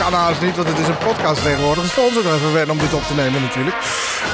Kan 0.00 0.12
haast 0.12 0.40
niet, 0.40 0.56
want 0.56 0.68
het 0.68 0.78
is 0.78 0.86
een 0.86 0.98
podcast 0.98 1.42
tegenwoordig. 1.42 1.84
Is 1.84 1.92
voor 1.92 2.04
ons 2.04 2.18
ook 2.18 2.24
even 2.24 2.52
wennen 2.52 2.74
om 2.74 2.78
dit 2.80 2.94
op 2.94 3.02
te 3.02 3.14
nemen 3.14 3.42
natuurlijk. 3.42 3.76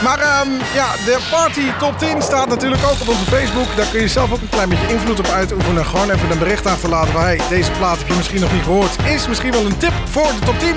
Maar 0.02 0.18
ehm, 0.18 0.48
ja, 0.74 0.92
de 0.92 1.18
Party 1.30 1.72
Top 1.78 1.98
10 1.98 2.22
staat 2.22 2.48
natuurlijk 2.48 2.82
ook 2.84 3.00
op 3.00 3.08
onze 3.08 3.24
Facebook. 3.24 3.76
Daar 3.76 3.86
kun 3.86 4.00
je 4.00 4.08
zelf 4.08 4.32
ook 4.32 4.40
een 4.40 4.48
klein 4.48 4.68
beetje 4.68 4.88
invloed 4.88 5.18
op 5.18 5.28
uitoefenen. 5.28 5.84
Gewoon 5.86 6.10
even 6.10 6.30
een 6.30 6.38
bericht 6.38 6.66
achterlaten 6.66 7.12
van... 7.12 7.22
Hey, 7.22 7.40
deze 7.48 7.70
plaat 7.70 7.98
heb 7.98 8.08
je 8.08 8.14
misschien 8.14 8.40
nog 8.40 8.52
niet 8.52 8.62
gehoord. 8.62 8.96
Is 9.04 9.28
misschien 9.28 9.52
wel 9.52 9.66
een 9.66 9.78
tip 9.78 9.94
voor 10.04 10.30
de 10.38 10.44
top 10.44 10.58
10. 10.58 10.74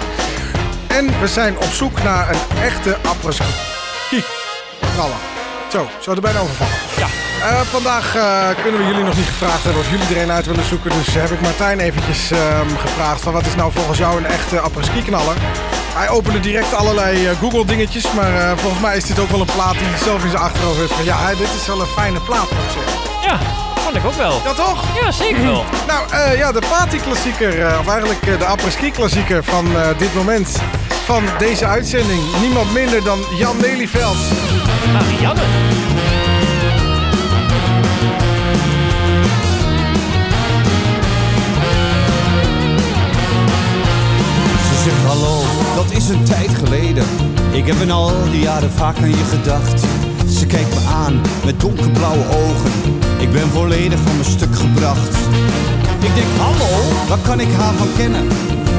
En 0.87 1.19
we 1.19 1.27
zijn 1.27 1.57
op 1.57 1.71
zoek 1.71 2.03
naar 2.03 2.29
een 2.29 2.61
echte. 2.63 2.97
Knallen. 4.93 5.17
Zo, 5.71 5.89
zo 5.99 6.11
er 6.11 6.21
bijna 6.21 6.39
overvallen. 6.39 6.73
Ja. 6.97 7.20
Eh, 7.41 7.61
vandaag 7.61 8.15
eh, 8.15 8.47
kunnen 8.61 8.79
we 8.79 8.87
jullie 8.87 9.03
nog 9.03 9.15
niet 9.15 9.25
gevraagd 9.25 9.63
hebben 9.63 9.81
of 9.81 9.89
jullie 9.89 10.15
er 10.15 10.21
een 10.21 10.31
uit 10.31 10.45
willen 10.45 10.65
zoeken. 10.65 10.91
Dus 10.91 11.13
heb 11.13 11.31
ik 11.31 11.41
Martijn 11.41 11.79
eventjes 11.79 12.31
ehm, 12.31 12.69
gevraagd 12.77 13.21
van 13.21 13.33
wat 13.33 13.45
is 13.45 13.55
nou 13.55 13.71
volgens 13.71 13.97
jou 13.97 14.17
een 14.17 14.25
echte 14.25 14.59
apres-ski 14.59 15.01
knaller. 15.03 15.35
Hij 15.93 16.09
opende 16.09 16.39
direct 16.39 16.73
allerlei 16.73 17.27
eh, 17.27 17.37
Google 17.39 17.65
dingetjes, 17.65 18.11
maar 18.11 18.57
volgens 18.57 18.81
mij 18.81 18.97
is 18.97 19.05
dit 19.05 19.19
ook 19.19 19.29
wel 19.29 19.39
een 19.39 19.53
plaat 19.55 19.71
die 19.73 19.87
hij 19.87 19.97
zelf 19.97 20.23
in 20.23 20.29
zijn 20.29 20.43
achterhoofd 20.43 20.77
heeft 20.77 20.93
van 20.93 21.03
ja, 21.03 21.29
dit 21.29 21.53
is 21.59 21.67
wel 21.67 21.81
een 21.81 21.87
fijne 21.87 22.19
plaat. 22.19 22.49
Ja, 23.21 23.39
vond 23.75 23.95
ik 23.95 24.05
ook 24.05 24.15
wel. 24.15 24.41
Ja 24.43 24.53
toch? 24.53 24.83
Ja, 25.01 25.11
zeker 25.11 25.43
wel. 25.43 25.65
Nou 25.87 26.37
ja, 26.37 26.51
de 26.51 26.61
party-klassieker, 26.69 27.79
of 27.79 27.87
eigenlijk 27.87 28.39
de 28.39 28.45
apres-ski-klassieker 28.45 29.43
van 29.43 29.75
eh, 29.75 29.87
dit 29.97 30.13
moment 30.13 30.61
van 31.05 31.23
deze 31.37 31.65
uitzending. 31.65 32.21
Niemand 32.41 32.73
minder 32.73 33.03
dan 33.03 33.19
Jan 33.37 33.59
Lelyveld. 33.59 34.17
Marianne. 34.93 35.41
Dat 45.83 45.91
is 45.91 46.09
een 46.09 46.23
tijd 46.23 46.49
geleden. 46.49 47.05
Ik 47.51 47.65
heb 47.65 47.75
in 47.81 47.91
al 47.91 48.11
die 48.31 48.41
jaren 48.41 48.71
vaak 48.71 48.97
aan 48.97 49.09
je 49.09 49.23
gedacht. 49.29 49.81
Ze 50.37 50.45
kijkt 50.45 50.69
me 50.69 50.89
aan 50.89 51.21
met 51.45 51.59
donkerblauwe 51.59 52.25
ogen. 52.25 52.71
Ik 53.17 53.31
ben 53.31 53.49
volledig 53.49 53.99
van 53.99 54.17
mijn 54.17 54.29
stuk 54.29 54.55
gebracht. 54.55 55.15
Ik 55.99 56.15
denk, 56.15 56.27
hallo, 56.37 56.69
waar 57.07 57.17
kan 57.17 57.39
ik 57.39 57.51
haar 57.57 57.73
van 57.73 57.87
kennen? 57.97 58.27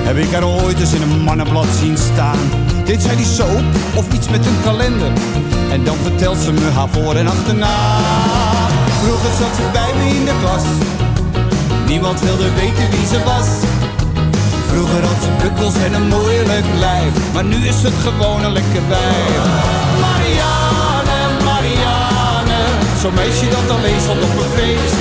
Heb 0.09 0.16
ik 0.16 0.32
haar 0.32 0.44
ooit 0.44 0.80
eens 0.80 0.92
in 0.92 1.03
een 1.03 1.20
mannenblad 1.20 1.66
zien 1.80 1.98
staan? 1.98 2.38
Deed 2.84 3.03
zij 3.03 3.16
die 3.16 3.26
soap 3.26 3.64
of 3.94 4.12
iets 4.12 4.28
met 4.28 4.46
een 4.46 4.62
kalender? 4.64 5.12
En 5.70 5.84
dan 5.84 5.96
vertelt 6.03 6.38
ze 6.38 6.53
me 6.53 6.70
haar 6.74 6.88
voor 6.88 7.14
en 7.14 7.26
achterna. 7.26 7.76
Vroeger 9.03 9.30
zat 9.40 9.55
ze 9.57 9.68
bij 9.72 9.92
me 9.96 10.14
in 10.18 10.24
de 10.24 10.34
klas. 10.40 10.64
Niemand 11.86 12.20
wilde 12.20 12.53
weten 12.55 12.90
wie 12.90 13.07
ze 13.07 13.22
was. 13.24 13.48
Vroeger 14.72 15.02
had 15.04 15.22
ze 15.22 15.30
bukkels 15.42 15.74
en 15.74 15.92
een 15.94 16.08
moeilijk 16.08 16.66
lijf 16.78 17.12
Maar 17.32 17.44
nu 17.44 17.56
is 17.56 17.82
het 17.82 17.92
gewoon 18.04 18.44
een 18.44 18.52
lekker 18.52 18.88
wijf. 18.88 19.42
Marianne, 20.04 21.18
Marianne 21.44 22.60
Zo'n 23.00 23.14
meisje 23.14 23.48
dat 23.48 23.76
alleen 23.76 24.00
stond 24.00 24.22
op 24.22 24.36
een 24.44 24.52
feest. 24.56 24.96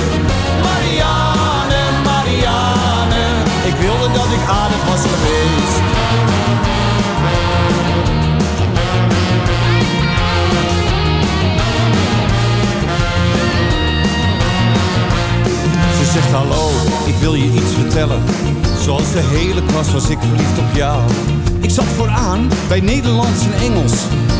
Marianne, 0.68 1.82
Marianne 2.08 3.24
Ik 3.70 3.76
wilde 3.84 4.12
dat 4.18 4.28
ik 4.36 4.44
aardig 4.60 4.82
was 4.90 5.02
geweest. 5.12 5.80
Ze 15.98 16.04
zegt 16.12 16.30
hallo, 16.30 16.70
ik 17.06 17.14
wil 17.14 17.34
je 17.34 17.44
iets 17.52 17.72
vertellen 17.80 18.22
Zoals 18.82 19.12
de 19.12 19.22
hele 19.22 19.62
klas 19.62 19.92
was 19.92 20.08
ik 20.08 20.18
verliefd 20.18 20.58
op 20.58 20.74
jou 20.74 21.02
Ik 21.60 21.70
zat 21.70 21.84
vooraan 21.96 22.48
bij 22.68 22.80
Nederlands 22.80 23.44
en 23.44 23.54
Engels. 23.66 23.96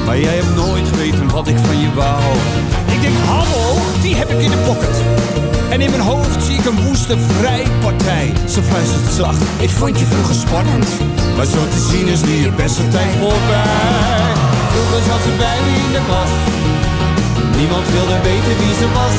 Maar 0.07 0.19
jij 0.19 0.35
hebt 0.35 0.57
nooit 0.57 0.89
geweten 0.89 1.29
wat 1.29 1.49
ik 1.49 1.59
van 1.59 1.79
je 1.79 1.95
wou. 1.95 2.23
Ik 2.95 3.01
denk, 3.01 3.17
hallo, 3.27 3.65
die 4.01 4.15
heb 4.15 4.29
ik 4.31 4.41
in 4.41 4.51
de 4.51 4.63
pocket. 4.67 4.97
En 5.71 5.81
in 5.81 5.91
mijn 5.91 6.03
hoofd 6.03 6.45
zie 6.45 6.59
ik 6.59 6.65
een 6.65 6.83
woeste 6.87 7.17
vrijpartij. 7.19 8.33
Ze 8.49 8.63
fluistert 8.63 9.13
zacht, 9.21 9.43
ik 9.61 9.71
vond 9.71 9.99
je 9.99 10.07
vroeger 10.07 10.35
spannend. 10.35 10.87
Maar 11.37 11.47
zo 11.47 11.61
te 11.75 11.81
zien 11.91 12.07
is 12.07 12.23
nu 12.23 12.35
je 12.45 12.51
beste 12.51 12.89
tijd 12.89 13.13
voorbij. 13.21 14.31
Vroeger 14.73 15.03
zat 15.09 15.23
ze 15.27 15.33
bij 15.45 15.59
me 15.65 15.73
in 15.87 15.93
de 15.97 16.03
klas. 16.09 16.33
Niemand 17.59 17.87
wilde 17.97 18.19
weten 18.29 18.55
wie 18.61 18.75
ze 18.81 18.89
was. 18.99 19.17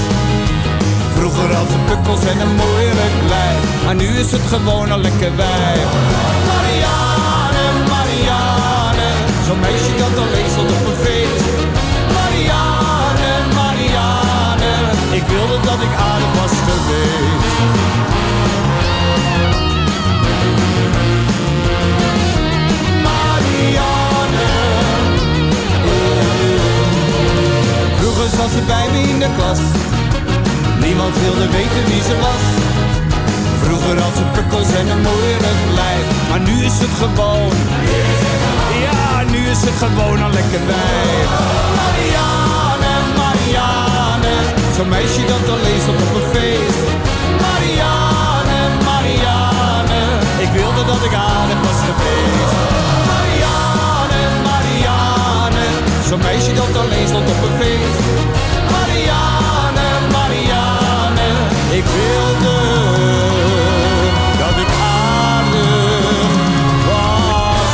Vroeger 1.23 1.55
had 1.55 1.67
ze 1.69 1.77
pukkels 1.77 2.25
en 2.25 2.39
een 2.39 2.55
moeilijk 2.55 3.15
lijf. 3.27 3.85
Maar 3.85 3.95
nu 3.95 4.07
is 4.07 4.31
het 4.31 4.41
gewoon 4.47 4.91
een 4.91 5.01
lekker 5.01 5.35
wijf. 5.35 5.89
Marianne, 6.51 7.65
Marianne. 7.93 9.09
Zo'n 9.45 9.59
meisje 9.59 9.95
dat 9.97 10.17
al 10.21 10.29
leest 10.35 10.57
op 10.57 10.69
een 10.69 10.99
feest. 11.05 11.45
Marianne, 12.17 13.31
Marianne. 13.59 14.73
Ik 15.11 15.23
wilde 15.33 15.57
dat 15.69 15.79
ik 15.87 15.93
aardig 16.09 16.31
was 16.39 16.53
geweest. 16.67 17.51
Marianne. 23.07 24.47
Vroeger 27.99 28.29
zat 28.37 28.49
ze 28.55 28.61
bij 28.67 28.87
me 28.91 28.99
in 29.09 29.19
de 29.19 29.29
klas. 29.37 29.59
Niemand 30.93 31.19
wilde 31.19 31.47
weten 31.49 31.83
wie 31.85 32.03
ze 32.09 32.15
was. 32.25 32.43
Vroeger 33.63 33.95
had 34.01 34.15
ze 34.19 34.23
pukkels 34.35 34.69
en 34.79 34.87
een 34.93 35.01
moeilijk 35.01 35.61
lijf. 35.79 36.05
Maar 36.29 36.39
nu 36.49 36.55
is 36.69 36.77
het 36.83 36.93
gewoon. 37.01 37.53
Ja, 38.85 39.03
nu 39.33 39.39
is 39.53 39.61
het 39.67 39.77
gewoon 39.83 40.19
een 40.25 40.33
lekker 40.39 40.63
wijf. 40.71 41.29
Marianne, 41.79 42.93
Marianne. 43.21 44.35
Zo'n 44.75 44.89
meisje 44.95 45.23
dat 45.31 45.43
al 45.53 45.61
leest 45.67 45.87
op 45.93 45.99
een 46.17 46.27
feest. 46.33 46.87
Marianne, 47.45 48.59
Marianne. 48.89 50.01
Ik 50.45 50.51
wilde 50.59 50.81
dat 50.91 51.01
ik 51.07 51.13
aardig 51.31 51.59
was 51.67 51.79
geweest. 51.89 52.53
Marianne, 53.11 54.21
Marianne. 54.49 55.65
Zo'n 56.07 56.23
meisje 56.27 56.53
dat 56.61 56.73
al 56.81 56.87
leest 56.95 57.13
op 57.19 57.27
een 57.45 57.55
feest. 57.61 57.99
Marianne. 58.75 59.52
Ik 61.83 61.89
wilde 61.93 62.59
dat 64.37 64.55
ik 64.57 64.71
aardig 64.81 66.35
was 66.85 67.71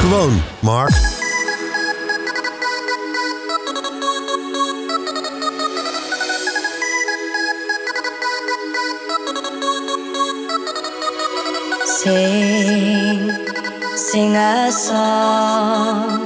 Gewoon, 0.00 0.42
Mark. 0.60 1.14
Sing, 11.84 13.32
sing 13.96 14.36
a 14.36 14.70
song, 14.70 16.25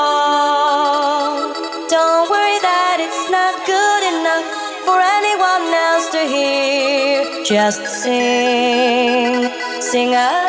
Don't 1.88 2.28
worry 2.28 2.58
that 2.66 2.96
it's 2.98 3.30
not 3.30 3.54
good 3.64 4.02
enough 4.14 4.46
for 4.86 4.98
anyone 4.98 5.66
else 5.86 6.10
to 6.10 6.22
hear. 6.26 7.44
Just 7.44 7.86
sing, 8.02 9.48
sing 9.80 10.14
a 10.14 10.43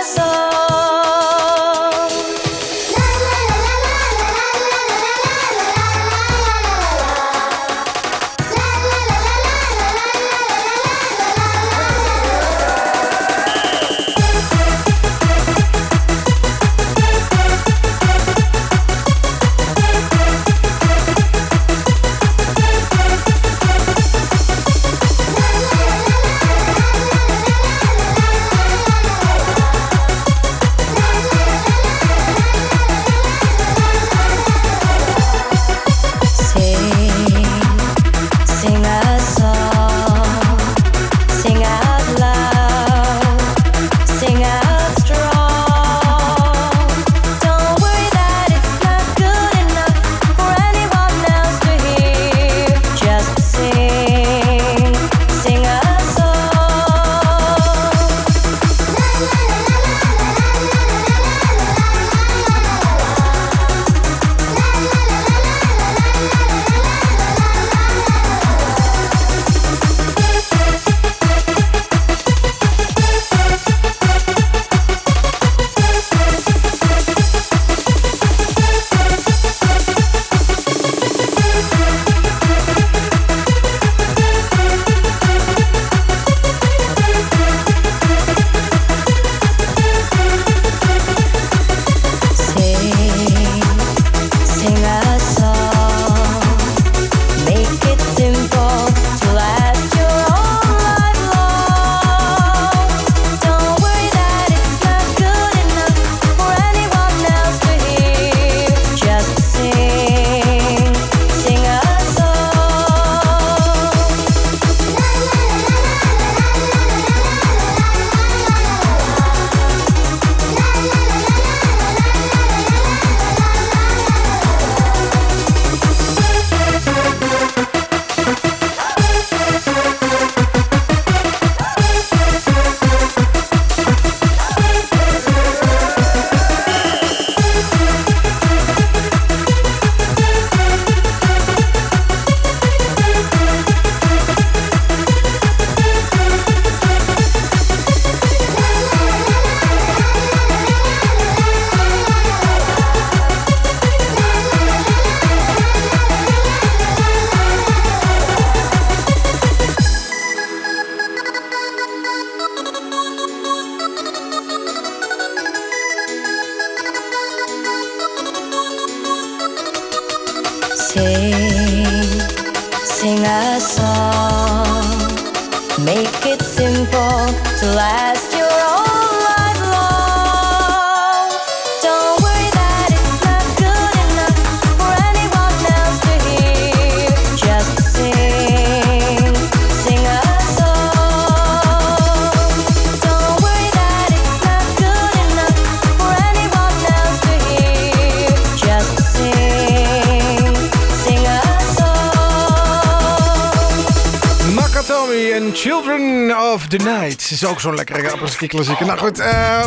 is 207.41 207.45
ook 207.45 207.59
zo'n 207.59 207.75
lekkere 207.75 208.11
apres-ski 208.11 208.47
klassieker. 208.47 208.85
Nou 208.85 208.99
goed, 208.99 209.19
eh, 209.19 209.63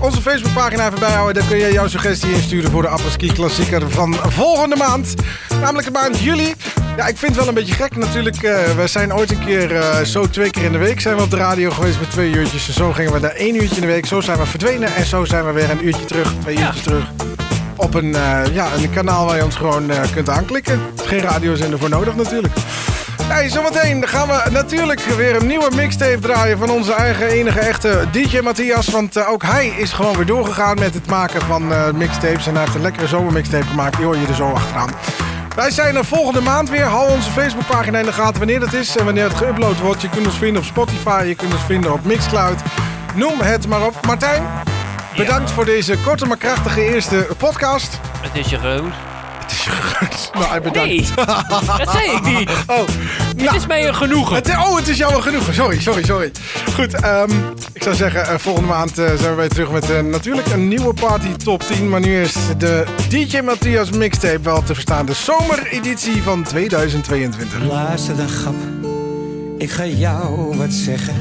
onze 0.00 0.20
Facebookpagina 0.22 0.86
even 0.86 0.98
bijhouden. 0.98 1.34
Daar 1.34 1.50
kun 1.50 1.58
je 1.58 1.72
jouw 1.72 1.88
suggestie 1.88 2.32
insturen 2.32 2.70
voor 2.70 2.82
de 2.82 2.88
apres-ski 2.88 3.32
klassieker 3.32 3.90
van 3.90 4.14
volgende 4.28 4.76
maand. 4.76 5.14
Namelijk 5.60 5.86
de 5.86 5.92
maand 5.92 6.18
juli. 6.18 6.54
Ja, 6.96 7.06
ik 7.06 7.16
vind 7.16 7.30
het 7.30 7.36
wel 7.36 7.48
een 7.48 7.54
beetje 7.54 7.74
gek 7.74 7.96
natuurlijk. 7.96 8.42
eh, 8.42 8.64
we 8.76 8.86
zijn 8.86 9.14
ooit 9.14 9.30
een 9.30 9.44
keer 9.44 9.76
eh, 9.76 10.00
zo 10.00 10.28
twee 10.30 10.50
keer 10.50 10.62
in 10.64 10.72
de 10.72 10.78
week 10.78 11.00
zijn 11.00 11.16
we 11.16 11.22
op 11.22 11.30
de 11.30 11.36
radio 11.36 11.70
geweest 11.70 12.00
met 12.00 12.10
twee 12.10 12.30
uurtjes. 12.30 12.68
En 12.68 12.74
zo 12.74 12.92
gingen 12.92 13.12
we 13.12 13.18
naar 13.18 13.30
één 13.34 13.54
uurtje 13.54 13.74
in 13.74 13.80
de 13.80 13.86
week. 13.86 14.06
Zo 14.06 14.20
zijn 14.20 14.38
we 14.38 14.46
verdwenen 14.46 14.94
en 14.94 15.06
zo 15.06 15.24
zijn 15.24 15.44
we 15.46 15.52
weer 15.52 15.70
een 15.70 15.86
uurtje 15.86 16.04
terug, 16.04 16.32
twee 16.40 16.58
uurtjes 16.58 16.82
terug. 16.82 17.04
Op 17.76 17.94
een, 17.94 18.16
ja, 18.52 18.68
een 18.76 18.90
kanaal 18.90 19.26
waar 19.26 19.36
je 19.36 19.44
ons 19.44 19.56
gewoon 19.56 19.90
kunt 20.14 20.28
aanklikken. 20.28 20.80
Geen 21.04 21.20
radiozender 21.20 21.78
voor 21.78 21.88
nodig 21.88 22.16
natuurlijk. 22.16 22.54
Hey, 23.32 23.48
zometeen 23.48 24.08
gaan 24.08 24.28
we 24.28 24.50
natuurlijk 24.50 25.00
weer 25.00 25.36
een 25.36 25.46
nieuwe 25.46 25.70
mixtape 25.74 26.18
draaien 26.18 26.58
van 26.58 26.70
onze 26.70 26.92
eigen 26.92 27.26
enige 27.26 27.60
echte 27.60 28.04
DJ 28.10 28.40
Matthias. 28.40 28.88
Want 28.88 29.16
eh, 29.16 29.30
ook 29.30 29.42
hij 29.42 29.66
is 29.66 29.92
gewoon 29.92 30.16
weer 30.16 30.26
doorgegaan 30.26 30.78
met 30.78 30.94
het 30.94 31.06
maken 31.06 31.42
van 31.42 31.72
eh, 31.72 31.90
mixtapes. 31.90 32.46
En 32.46 32.52
hij 32.52 32.62
heeft 32.62 32.74
een 32.74 32.82
lekkere 32.82 33.06
zomermixtape 33.06 33.66
gemaakt. 33.66 33.96
Die 33.96 34.04
hoor 34.04 34.16
je 34.16 34.26
er 34.26 34.34
zo 34.34 34.52
achteraan. 34.52 34.90
Wij 35.56 35.70
zijn 35.70 35.96
er 35.96 36.04
volgende 36.04 36.40
maand 36.40 36.70
weer. 36.70 36.84
Hou 36.84 37.10
onze 37.10 37.30
Facebookpagina 37.30 37.98
in 37.98 38.04
de 38.04 38.12
gaten 38.12 38.38
wanneer 38.38 38.60
dat 38.60 38.72
is 38.72 38.96
en 38.96 39.04
wanneer 39.04 39.28
het 39.28 39.42
geüpload 39.42 39.80
wordt. 39.82 40.02
Je 40.02 40.08
kunt 40.08 40.26
ons 40.26 40.36
vinden 40.36 40.62
op 40.62 40.68
Spotify, 40.68 41.24
je 41.26 41.34
kunt 41.34 41.52
ons 41.52 41.62
vinden 41.62 41.92
op 41.92 42.04
Mixcloud. 42.04 42.60
Noem 43.14 43.40
het 43.40 43.68
maar 43.68 43.86
op. 43.86 44.06
Martijn, 44.06 44.42
bedankt 45.16 45.50
voor 45.50 45.64
deze 45.64 45.98
korte 45.98 46.26
maar 46.26 46.36
krachtige 46.36 46.94
eerste 46.94 47.28
podcast. 47.38 48.00
Het 48.20 48.34
is 48.34 48.50
je 48.50 48.58
rood. 48.58 48.92
Nou, 50.32 50.60
bedankt. 50.60 50.88
Nee, 50.88 51.06
dat 51.78 51.90
zei 51.92 52.10
ik 52.10 52.22
niet. 52.22 52.50
Oh, 52.66 52.88
Het 53.50 53.60
is 53.60 53.66
mij 53.66 53.88
een 53.88 53.94
genoegen. 53.94 54.36
Het, 54.36 54.48
oh, 54.48 54.76
het 54.76 54.88
is 54.88 54.96
jou 54.96 55.14
een 55.14 55.22
genoegen. 55.22 55.54
Sorry, 55.54 55.80
sorry, 55.80 56.04
sorry. 56.04 56.30
Goed, 56.74 56.94
ehm, 56.94 57.30
ik 57.72 57.82
zou 57.82 57.94
zeggen, 57.94 58.26
eh, 58.26 58.34
volgende 58.38 58.68
maand 58.68 58.98
eh, 58.98 59.04
zijn 59.14 59.30
we 59.30 59.34
weer 59.34 59.48
terug 59.48 59.70
met 59.70 59.90
eh, 59.90 60.00
natuurlijk 60.00 60.46
een 60.46 60.68
nieuwe 60.68 60.94
party 60.94 61.36
top 61.36 61.62
10. 61.62 61.88
Maar 61.88 62.00
nu 62.00 62.20
is 62.20 62.34
de 62.58 62.84
DJ 63.08 63.40
Matthias 63.40 63.90
mixtape 63.90 64.40
wel 64.42 64.62
te 64.62 64.74
verstaan. 64.74 65.06
De 65.06 65.12
zomereditie 65.12 66.22
van 66.22 66.42
2022. 66.42 67.62
Luister 67.68 68.16
dan, 68.16 68.28
grap. 68.28 68.54
Ik 69.58 69.70
ga 69.70 69.86
jou 69.86 70.56
wat 70.56 70.72
zeggen. 70.72 71.14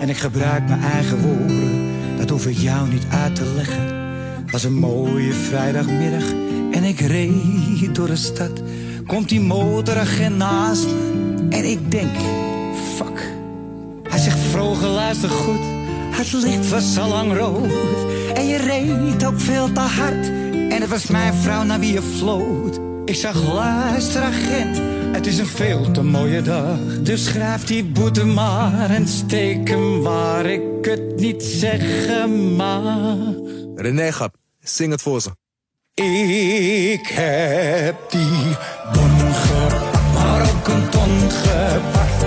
En 0.00 0.08
ik 0.08 0.16
gebruik 0.16 0.68
mijn 0.68 0.82
eigen 0.82 1.18
woorden. 1.18 1.90
Dat 2.18 2.30
hoef 2.30 2.46
ik 2.46 2.58
jou 2.58 2.88
niet 2.88 3.04
uit 3.10 3.34
te 3.34 3.52
leggen. 3.56 4.00
Was 4.50 4.64
een 4.64 4.78
mooie 4.78 5.32
vrijdagmiddag. 5.32 6.24
En 6.72 6.84
ik 6.84 7.00
reed 7.00 7.94
door 7.94 8.06
de 8.06 8.16
stad. 8.16 8.62
Komt 9.06 9.28
die 9.28 9.40
motoragent 9.40 10.36
naast 10.36 10.86
me. 10.86 11.31
En 11.50 11.70
ik 11.70 11.90
denk, 11.90 12.16
fuck. 12.96 13.30
Hij 14.08 14.18
zegt, 14.18 14.38
vroeger 14.38 14.88
luister 14.88 15.30
goed. 15.30 15.60
Het 16.10 16.32
licht 16.32 16.68
was 16.68 16.98
al 16.98 17.08
lang 17.08 17.36
rood. 17.36 17.72
En 18.34 18.46
je 18.46 18.56
reed 18.56 19.24
ook 19.24 19.40
veel 19.40 19.72
te 19.72 19.80
hard. 19.80 20.26
En 20.52 20.80
het 20.80 20.88
was 20.88 21.06
mijn 21.06 21.34
vrouw 21.34 21.62
naar 21.62 21.80
wie 21.80 21.92
je 21.92 22.02
floot. 22.02 22.80
Ik 23.04 23.14
zag, 23.14 23.52
luister 23.54 24.22
agent. 24.22 24.80
Het 25.12 25.26
is 25.26 25.38
een 25.38 25.46
veel 25.46 25.90
te 25.90 26.02
mooie 26.02 26.42
dag. 26.42 26.78
Dus 27.02 27.24
schrijf 27.24 27.64
die 27.64 27.84
boete 27.84 28.24
maar 28.24 28.90
en 28.90 29.08
steek 29.08 29.68
hem 29.68 30.00
waar 30.00 30.46
ik 30.46 30.62
het 30.82 31.16
niet 31.16 31.42
zeggen 31.42 32.54
mag. 32.54 33.16
René 33.74 34.12
Gap, 34.12 34.34
zing 34.60 34.90
het 34.90 35.02
voor 35.02 35.20
ze. 35.20 35.30
Ik 35.94 37.06
heb 37.06 38.10
die 38.10 38.56
bon 38.92 39.16
maar 39.16 39.21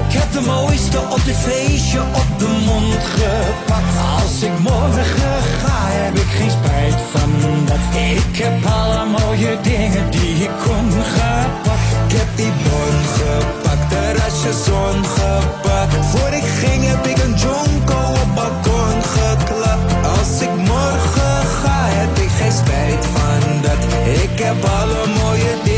Ik 0.08 0.22
heb 0.22 0.32
de 0.32 0.42
mooiste 0.42 1.00
op 1.00 1.22
dit 1.26 1.36
feestje 1.36 2.00
op 2.00 2.40
de 2.40 2.48
mond 2.66 3.04
gepakt. 3.16 3.96
Als 4.22 4.42
ik 4.42 4.60
morgen 4.60 5.38
ga, 5.62 5.80
heb 6.02 6.16
ik 6.16 6.32
geen 6.38 6.52
spijt 6.52 7.00
van 7.14 7.32
dat. 7.66 7.84
Ik 8.16 8.38
heb 8.44 8.66
alle 8.66 9.06
mooie 9.06 9.58
dingen 9.62 10.12
die 10.12 10.36
ik 10.44 10.56
kon 10.66 10.92
gepakt. 10.92 11.88
Ik 12.08 12.18
heb 12.20 12.30
die 12.36 12.54
bon 12.66 12.98
gepakt, 13.18 13.90
terrasje 13.90 14.54
zon 14.66 15.06
gepakt. 15.18 16.06
Voor 16.12 16.32
ik 16.40 16.48
ging 16.62 16.82
heb 16.88 17.06
ik 17.06 17.18
een 17.18 17.36
jonko 17.46 18.00
op 18.24 18.36
balkon 18.36 18.98
geklapt. 19.16 19.94
Als 20.18 20.42
ik 20.42 20.56
morgen 20.56 21.38
ga, 21.62 21.80
heb 22.00 22.18
ik 22.18 22.32
geen 22.40 22.56
spijt 22.62 23.06
van 23.16 23.62
dat. 23.62 23.82
Ik 24.24 24.40
heb 24.40 24.58
alle 24.64 25.02
mooie 25.22 25.54
dingen 25.64 25.75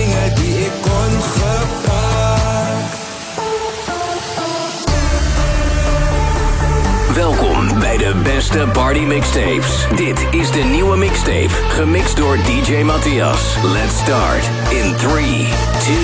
de 7.98 8.14
beste 8.24 8.68
party 8.74 9.00
mixtapes. 9.00 9.88
Dit 9.96 10.28
is 10.32 10.52
de 10.52 10.64
nieuwe 10.64 10.98
mixtape, 10.98 11.50
gemixt 11.50 12.18
door 12.18 12.38
DJ 12.38 12.84
Matthias. 12.84 13.56
Let's 13.64 13.98
start 13.98 14.50
in 14.70 14.96
3, 14.96 15.48
2, 15.80 15.96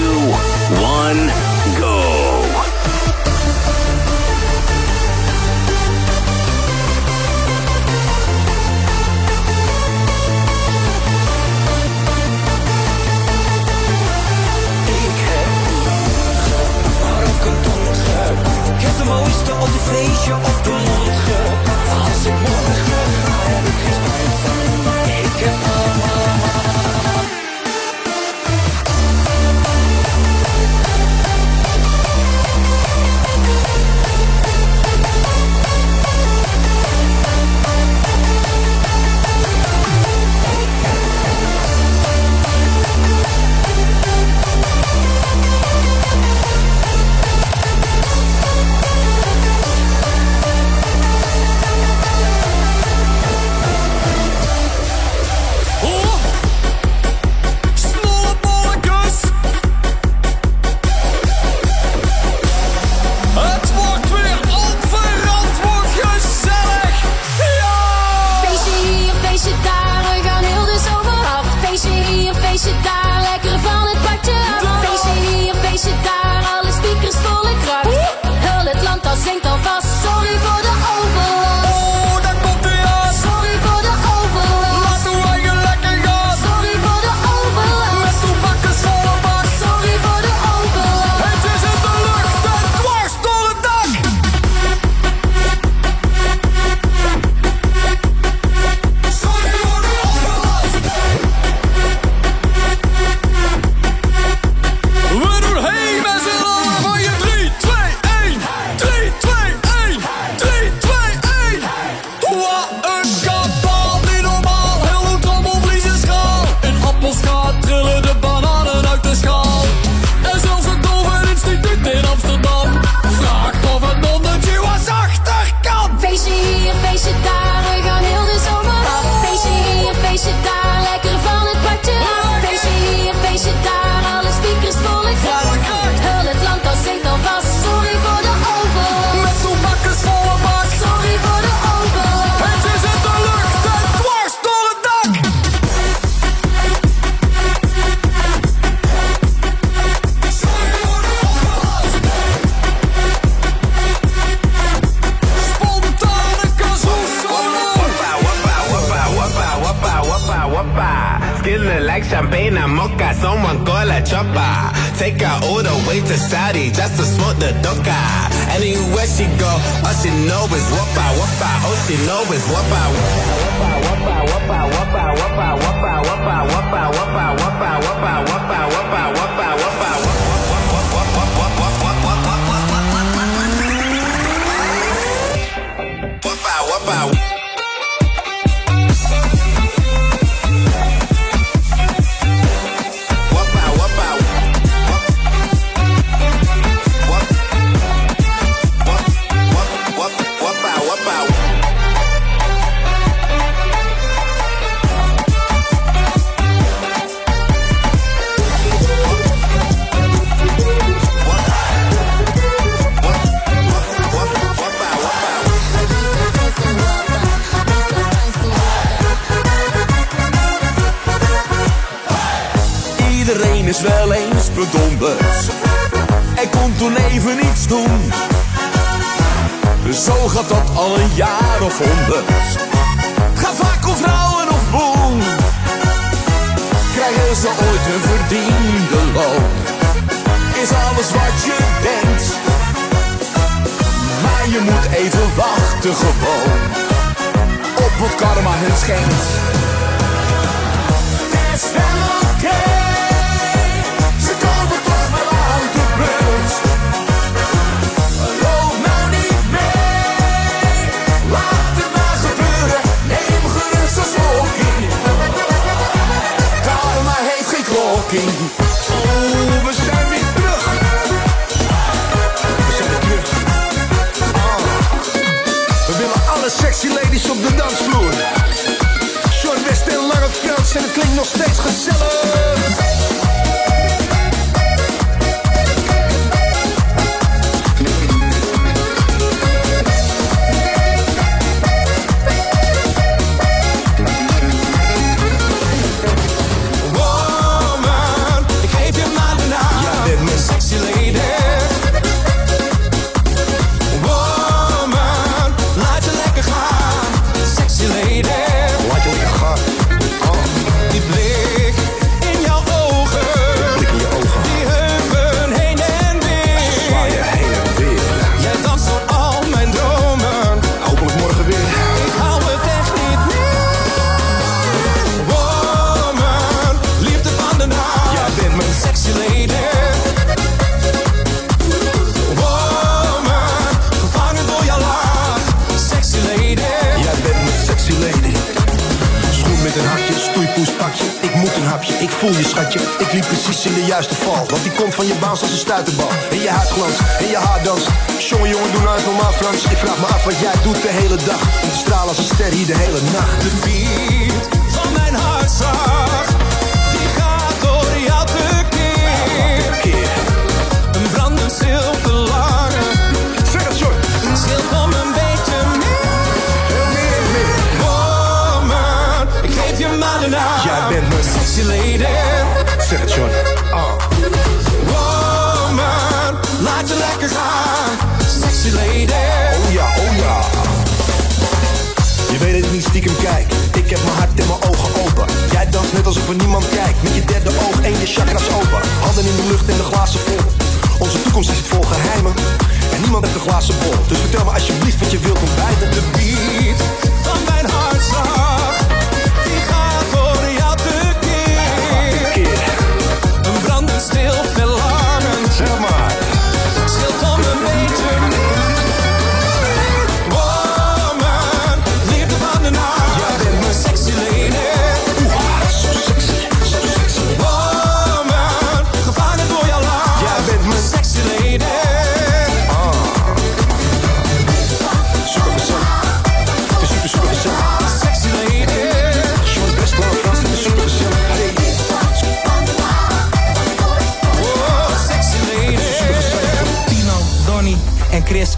1, 1.12 1.53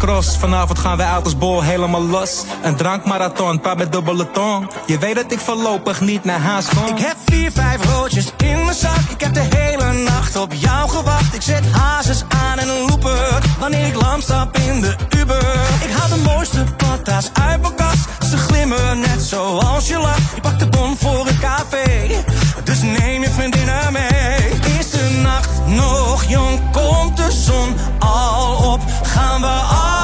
cross. 0.05 0.37
Vanavond 0.37 0.79
gaan 0.79 0.97
wij 0.97 1.07
uit 1.07 1.23
als 1.23 1.37
bol 1.37 1.61
helemaal 1.61 2.01
los. 2.01 2.43
Een 2.63 2.75
drankmarathon, 2.75 3.59
pa 3.59 3.73
met 3.73 3.91
dubbele 3.91 4.31
tong. 4.31 4.69
Je 4.85 4.97
weet 4.97 5.15
dat 5.15 5.31
ik 5.31 5.39
voorlopig 5.39 6.01
niet 6.01 6.23
naar 6.23 6.39
haast 6.39 6.69
kom. 6.69 6.85
Ik 6.85 6.99
heb 6.99 7.15
vier, 7.25 7.51
vijf 7.51 7.85
roodjes 7.85 8.31
in 8.37 8.63
mijn 8.63 8.75
zak. 8.75 9.09
Ik 9.09 9.21
heb 9.21 9.33
de 9.33 9.47
hele 9.55 9.93
nacht 9.93 10.35
op 10.35 10.53
jou 10.53 10.89
gewacht. 10.89 11.33
Ik 11.33 11.41
zet 11.41 11.71
hazes 11.71 12.23
aan 12.27 12.57
en 12.59 12.69
een 12.69 12.85
looper. 12.87 13.41
Wanneer 13.59 13.87
ik 13.87 14.01
lam 14.01 14.21
stap 14.21 14.57
in 14.57 14.81
de 14.81 14.95
Uber. 15.17 15.59
Ik 15.83 15.91
haal 15.91 16.09
de 16.09 16.23
mooiste 16.23 16.63
patas 16.77 17.29
uit 17.33 17.61
mijn 17.61 17.75
kast. 17.75 18.07
Ze 18.29 18.37
glimmen 18.37 18.99
net 18.99 19.21
zoals 19.21 19.87
je 19.87 19.97
lacht. 19.97 20.35
Ik 20.35 20.41
pak 20.41 20.59
de 20.59 20.67
bon 20.67 20.97
voor 20.97 21.27
een 21.27 21.39
café. 21.39 22.23
Dus 22.63 22.81
neem 22.81 23.21
je 23.21 23.29
vriendinnen 23.29 23.91
mee. 23.91 24.75
Eerste 24.75 25.09
nacht 25.21 25.49
nog 25.65 26.23
jong, 26.23 26.71
komt 26.71 27.17
de 27.17 27.31
zon 27.31 27.75
al 27.99 28.73
op. 28.73 28.81
Gaan 29.03 29.41
we 29.41 29.47
af. 29.47 29.94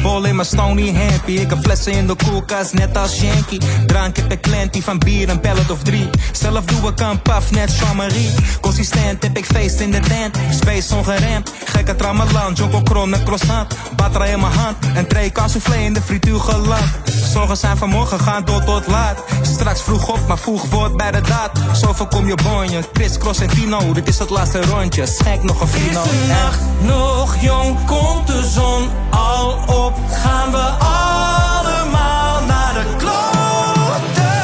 Bol 0.00 0.24
in 0.24 0.36
mijn 0.36 0.48
stony 0.48 0.92
happy. 0.94 1.32
Ik 1.32 1.50
heb 1.50 1.58
flessen 1.62 1.92
in 1.92 2.06
de 2.06 2.14
koelkast, 2.24 2.72
net 2.72 2.96
als 2.96 3.20
Yankee. 3.20 3.60
Drank 3.86 4.16
heb 4.16 4.32
ik 4.32 4.40
klantie 4.40 4.82
van 4.82 4.98
bier, 4.98 5.28
een 5.28 5.40
pellet 5.40 5.70
of 5.70 5.82
drie. 5.82 6.10
Zelf 6.32 6.64
doe 6.64 6.90
ik 6.90 7.00
een 7.00 7.22
paf, 7.22 7.50
net 7.50 7.76
Jean-Marie. 7.78 8.30
Consistent 8.60 9.22
heb 9.22 9.36
ik 9.36 9.44
feest 9.44 9.80
in 9.80 9.90
de 9.90 10.00
tent. 10.00 10.38
Space 10.60 10.94
ongeremd, 10.94 11.52
gekke 11.64 11.96
trammeland. 11.96 12.58
Jonko 12.58 12.82
kron 12.82 13.10
met 13.10 13.22
croissant. 13.22 13.74
Batra 13.96 14.24
in 14.24 14.40
mijn 14.40 14.52
hand, 14.52 14.76
en 14.94 15.06
tray 15.06 15.30
kan 15.30 15.50
soufflé 15.50 15.76
in 15.76 15.92
de 15.92 16.02
frituur 16.02 16.40
geland. 16.40 16.84
Zorgen 17.32 17.56
zijn 17.56 17.76
vanmorgen, 17.76 18.20
gaan 18.20 18.44
door 18.44 18.64
tot 18.64 18.86
laat. 18.86 19.18
Straks 19.42 19.82
vroeg 19.82 20.08
op, 20.08 20.26
maar 20.28 20.38
vroeg 20.38 20.64
wordt 20.70 20.96
bij 20.96 21.10
de 21.10 21.20
daad. 21.20 21.50
Zo 21.76 21.92
voorkom 21.92 22.26
je 22.26 22.34
bonje, 22.42 22.82
Chris, 22.92 23.18
Cross 23.18 23.40
en 23.40 23.48
Tino. 23.48 23.92
Dit 23.92 24.08
is 24.08 24.18
het 24.18 24.30
laatste 24.30 24.62
rondje, 24.62 25.06
schenk 25.06 25.42
nog 25.42 25.60
een 25.60 25.68
fino. 25.68 26.02
Is 26.02 26.10
de 26.10 26.26
nacht 26.28 26.58
nog 26.80 27.36
jong, 27.40 27.84
komt 27.86 28.26
de 28.26 28.50
zon 28.54 28.88
al 29.10 29.50
op, 29.66 29.81
gaan 29.90 30.50
we 30.50 30.64
allemaal 30.78 32.44
naar 32.44 32.74
de 32.74 32.84
kloten. 32.96 34.40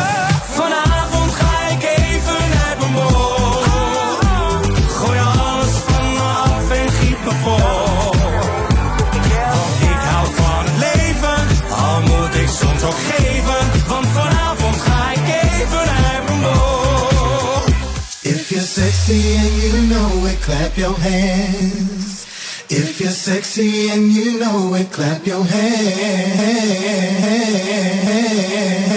Vanavond 0.59 1.33
ga 1.33 1.69
ik 1.69 1.83
even 1.83 2.43
uit 2.67 2.79
mijn 2.79 2.93
bol. 2.93 3.63
Gooi 4.89 5.19
alles 5.19 5.73
van 5.87 6.13
me 6.13 6.21
af 6.21 6.71
en 6.71 6.89
giet 6.89 7.25
me 7.25 7.31
vol. 7.43 8.15
Ik 9.91 10.01
hou 10.11 10.27
van 10.35 10.65
het 10.65 10.79
leven, 10.87 11.41
al 11.71 12.01
moet 12.01 12.35
ik 12.35 12.49
soms 12.49 12.83
ook 12.83 13.01
geven. 13.11 13.89
Want 13.89 14.07
vanavond 14.07 14.77
ga 14.77 15.11
ik 15.11 15.27
even 15.53 15.89
uit 16.11 16.29
mijn 16.29 16.41
bol. 16.41 17.75
If 18.21 18.49
you're 18.49 18.67
sexy 18.67 19.39
and 19.39 19.63
you 19.63 19.87
know 19.87 20.27
it, 20.27 20.39
clap 20.41 20.75
your 20.77 21.01
hands. 21.01 22.28
If 22.71 23.01
you're 23.01 23.11
sexy 23.11 23.89
and 23.89 24.13
you 24.13 24.39
know 24.39 24.75
it, 24.75 24.93
clap 24.93 25.27
your 25.27 25.43
Denk 28.49 28.88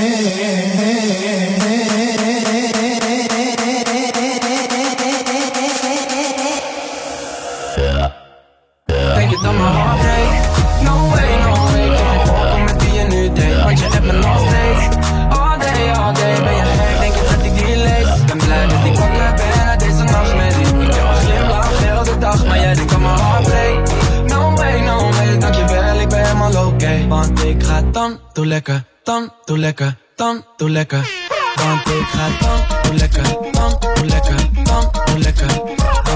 Doe 27.92 28.46
lekker 28.46 28.84
Dan, 29.04 29.34
doe 29.46 29.58
lekker, 29.58 29.98
dan, 30.16 30.46
doe 30.58 30.70
lekker. 30.70 31.10
Want 31.56 31.88
ik 31.88 32.08
ga 32.08 32.28
dan, 32.40 32.60
doe 32.84 32.94
lekker 32.94 33.24
Dan, 33.52 33.78
doe 33.80 34.06
lekker, 34.06 34.64
dan, 34.64 34.92
doe 35.06 35.20
lekker 35.20 36.11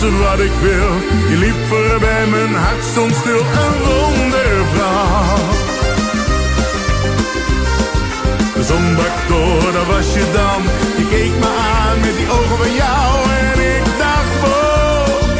ik 0.00 0.52
wil, 0.60 0.92
je 1.28 1.36
liep 1.36 1.54
voorbij, 1.68 2.26
mijn 2.26 2.54
hart 2.54 2.84
stond 2.84 3.14
stil, 3.14 3.38
een 3.38 3.78
wondervrouw. 3.88 5.36
De 8.54 8.62
zon 8.62 8.94
brak 8.94 9.18
door, 9.28 9.72
daar 9.72 9.86
was 9.86 10.14
je 10.14 10.24
dan. 10.32 10.62
Je 10.96 11.06
keek 11.08 11.32
me 11.40 11.50
aan 11.80 12.00
met 12.00 12.16
die 12.16 12.30
ogen 12.30 12.56
van 12.56 12.74
jou 12.74 13.30
en 13.40 13.76
ik 13.76 13.84
dacht 13.98 14.34
wow. 14.42 15.30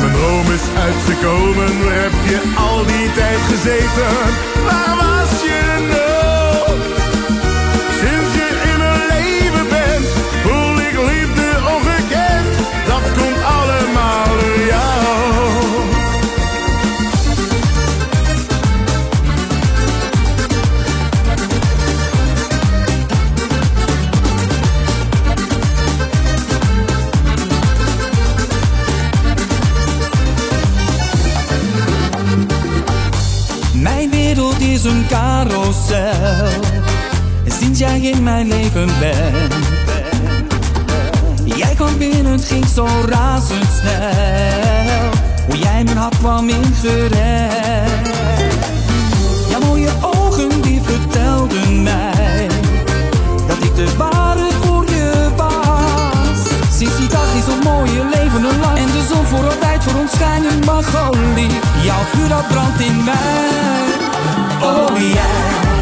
Mijn 0.00 0.12
droom 0.12 0.46
is 0.58 0.66
uitgekomen, 0.84 1.84
waar 1.84 2.00
heb 2.02 2.16
je 2.24 2.40
al 2.56 2.86
die 2.86 3.12
tijd 3.12 3.40
gezeten? 3.50 4.12
Waar 4.64 4.96
was 4.96 5.42
je 5.42 5.88
nou? 5.92 6.83
Jij 41.44 41.74
kwam 41.74 41.98
binnen, 41.98 42.32
het 42.32 42.44
ging 42.44 42.64
zo 42.74 42.86
razendsnel. 43.08 45.10
Hoe 45.46 45.58
jij 45.58 45.84
mijn 45.84 45.96
hart 45.96 46.18
kwam 46.18 46.48
ingerend. 46.48 48.08
Jouw 49.48 49.60
mooie 49.60 49.90
ogen 50.00 50.62
die 50.62 50.80
vertelden 50.82 51.82
mij. 51.82 52.48
Dat 53.46 53.56
ik 53.60 53.74
de 53.74 53.96
ware 53.96 54.48
voor 54.62 54.84
je 54.84 55.30
was. 55.36 56.76
Sinds 56.76 56.96
die 56.96 57.08
dag 57.08 57.34
is 57.34 57.54
ons 57.54 57.64
mooie 57.64 58.04
leven 58.14 58.42
lang. 58.60 58.78
En 58.78 58.86
de 58.86 59.06
zon 59.08 59.26
voor 59.26 59.44
altijd 59.44 59.82
voor 59.82 60.00
ons 60.00 60.12
schijnen 60.12 60.64
mag 60.64 61.10
olie. 61.10 61.50
Jouw 61.82 62.02
vuur 62.12 62.28
dat 62.28 62.48
brandt 62.48 62.80
in 62.80 63.04
mij. 63.04 63.82
Oh 64.62 64.98
jij 64.98 65.62
bent 65.62 65.73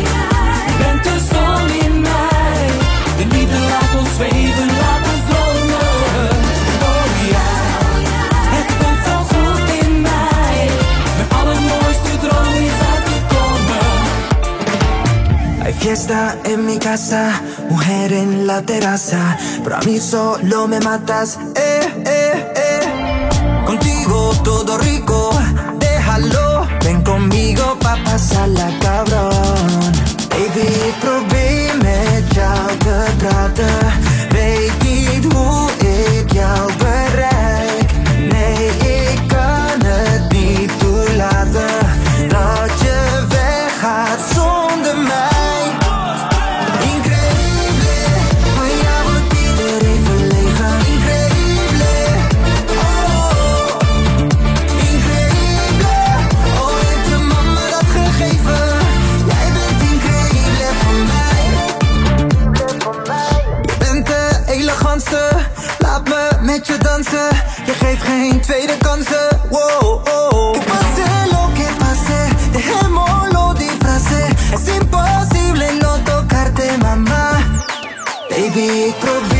fiesta 16.03 16.37
en 16.45 16.67
mi 16.67 16.79
casa, 16.79 17.41
mujer 17.69 18.13
en 18.13 18.47
la 18.47 18.63
terraza, 18.63 19.37
pero 19.63 19.77
a 19.77 19.81
mí 19.83 19.99
solo 20.01 20.67
me 20.67 20.81
matas, 20.81 21.39
eh, 21.55 22.03
eh, 22.05 22.53
eh. 22.57 23.65
Contigo 23.67 24.33
todo 24.43 24.79
rico, 24.79 25.31
déjalo, 25.79 26.67
ven 26.83 27.03
conmigo 27.03 27.79
pa 27.81 27.97
pasarla 28.05 28.69
cabrón. 28.81 29.93
Baby, 30.31 30.93
probeer 31.01 31.77
met 31.77 32.25
jou 32.35 32.77
te 32.79 33.05
praten, 33.19 33.93
weet 34.31 34.73
niet 34.83 35.33
hoe 35.33 35.82
Baby, 78.55 78.69
ik 78.69 79.32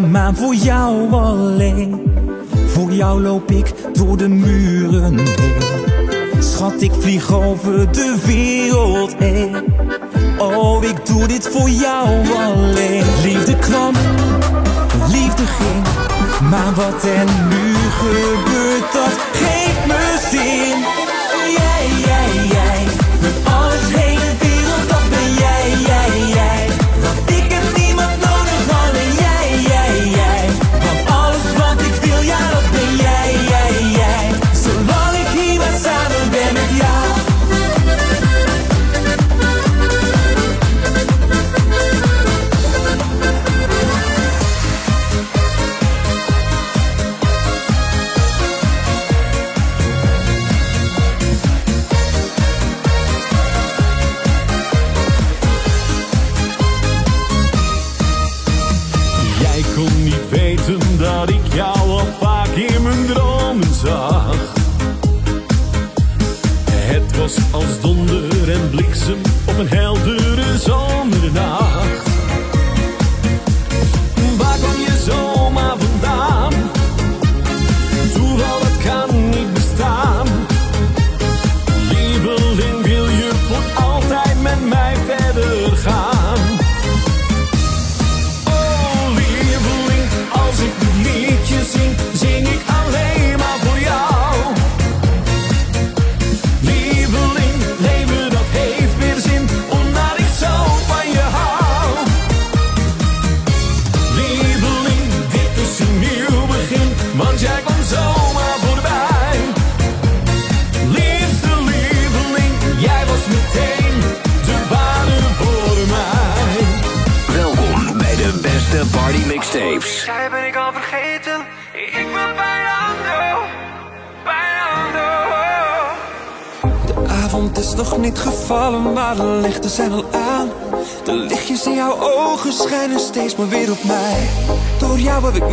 Maan 0.00 0.36
voor 0.36 0.54
jou 0.54 1.12
alleen. 1.12 2.12
Voor 2.66 2.90
jou 2.90 3.22
loop 3.22 3.50
ik 3.50 3.74
door 3.92 4.16
de 4.16 4.28
muren 4.28 5.18
heen. 5.18 5.62
Schat, 6.38 6.82
ik 6.82 6.92
vlieg 6.98 7.32
over 7.32 7.92
de 7.92 8.16
wereld 8.26 9.14
heen. 9.18 9.56
Oh, 10.38 10.84
ik 10.84 11.06
doe 11.06 11.26
dit 11.26 11.48
voor 11.48 11.70
jou 11.70 12.08
alleen. 12.36 13.04
Liefde 13.22 13.56
kwam, 13.56 13.92
liefde 15.10 15.46
ging. 15.46 15.84
Maar 16.50 16.74
wat 16.74 17.02
er 17.04 17.24
nu 17.48 17.74
gebeurt, 17.74 18.92
dat 18.92 19.16
geeft 19.32 19.86
me 19.86 20.28
zin. 20.30 21.05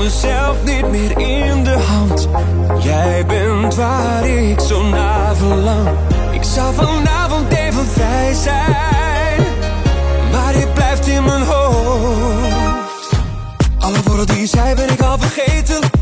mezelf 0.03 0.63
niet 0.63 0.89
meer 0.89 1.19
in 1.19 1.63
de 1.63 1.77
hand. 1.87 2.27
Jij 2.83 3.25
bent 3.25 3.75
waar 3.75 4.27
ik 4.27 4.59
zo 4.59 4.83
naar 4.83 5.35
verlang. 5.35 5.89
Ik 6.31 6.43
zou 6.43 6.73
vanavond 6.73 7.51
even 7.51 7.85
vrij 7.85 8.33
zijn, 8.33 9.45
maar 10.31 10.57
je 10.57 10.67
blijft 10.73 11.07
in 11.07 11.23
mijn 11.23 11.41
hoofd. 11.41 13.09
Alle 13.79 13.97
woorden 14.03 14.25
die 14.25 14.39
je 14.39 14.47
zei 14.47 14.75
ben 14.75 14.89
ik 14.89 15.01
al 15.01 15.17
vergeten. 15.17 15.92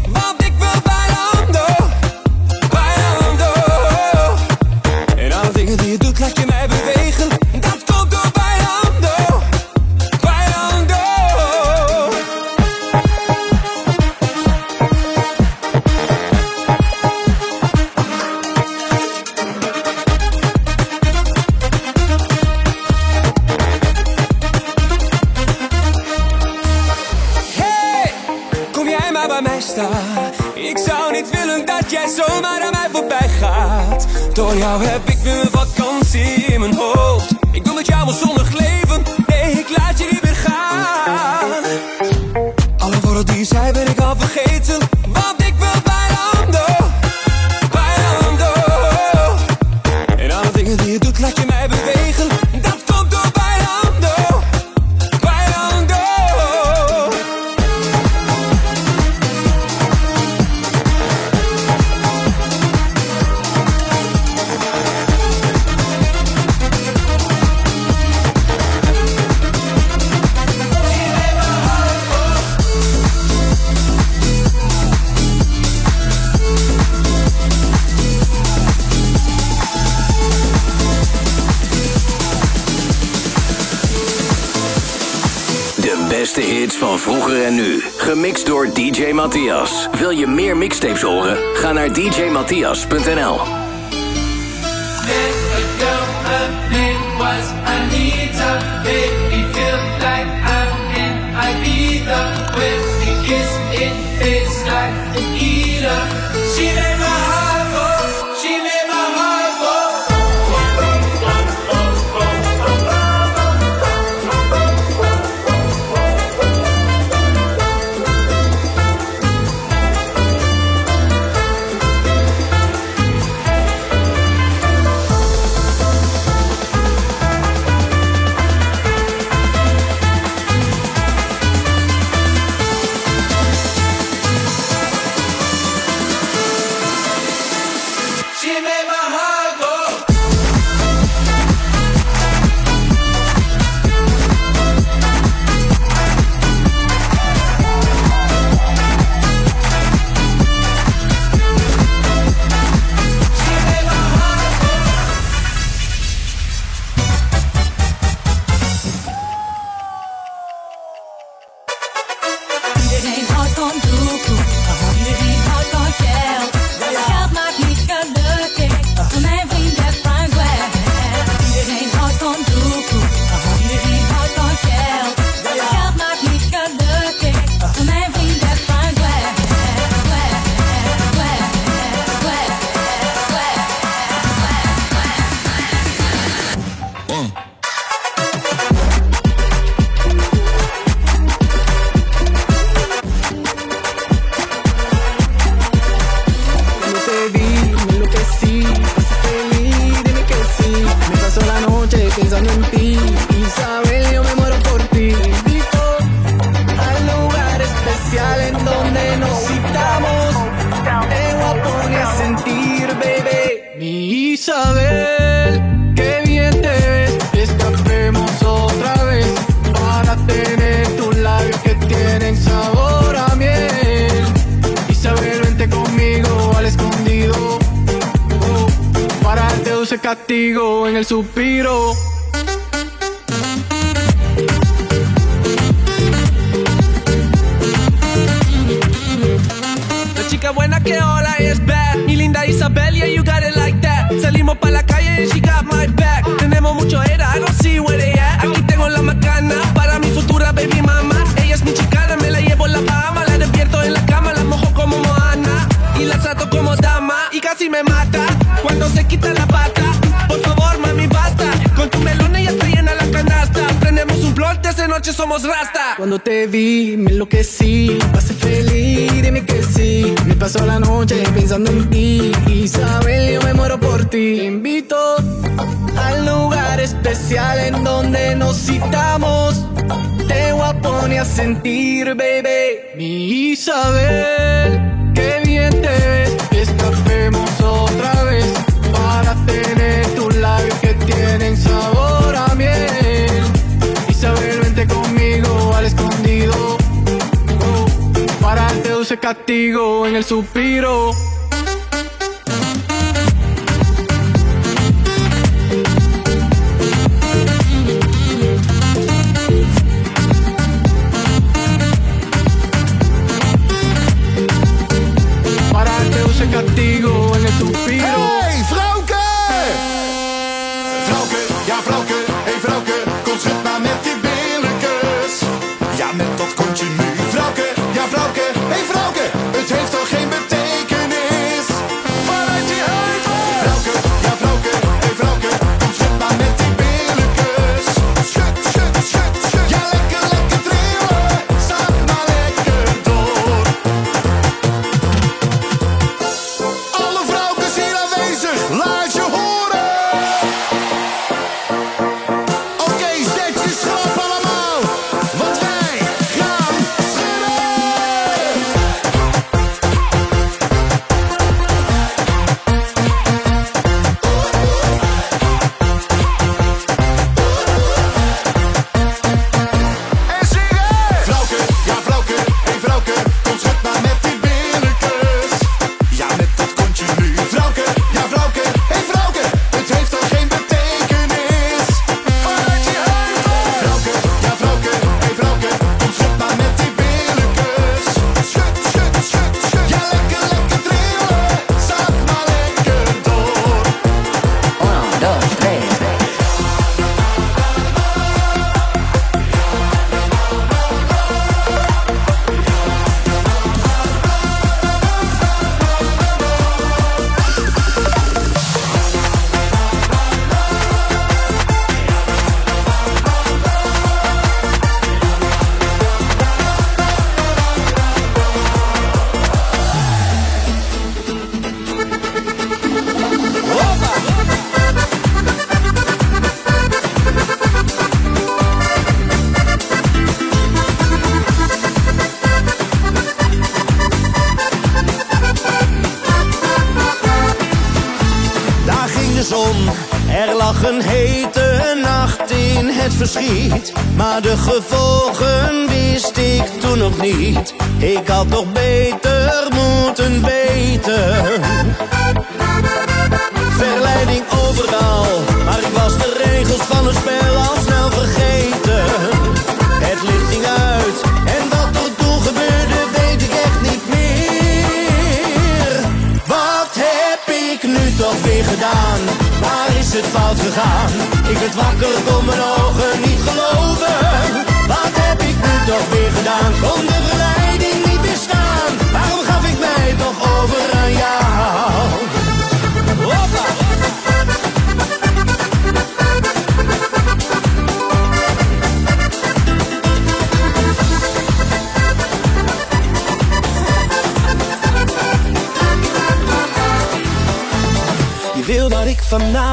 Verschiet. 444.42 444.52
Maar 444.52 444.56
de 444.56 444.58
gevolgen 444.58 445.01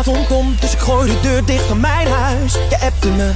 dus 0.04 0.72
ik 0.72 0.78
gooi 0.78 1.10
de 1.10 1.20
deur 1.20 1.44
dicht 1.44 1.64
van 1.64 1.80
mijn 1.80 2.08
huis. 2.08 2.52
Je 2.52 2.78
appte 2.80 3.08
me, 3.08 3.32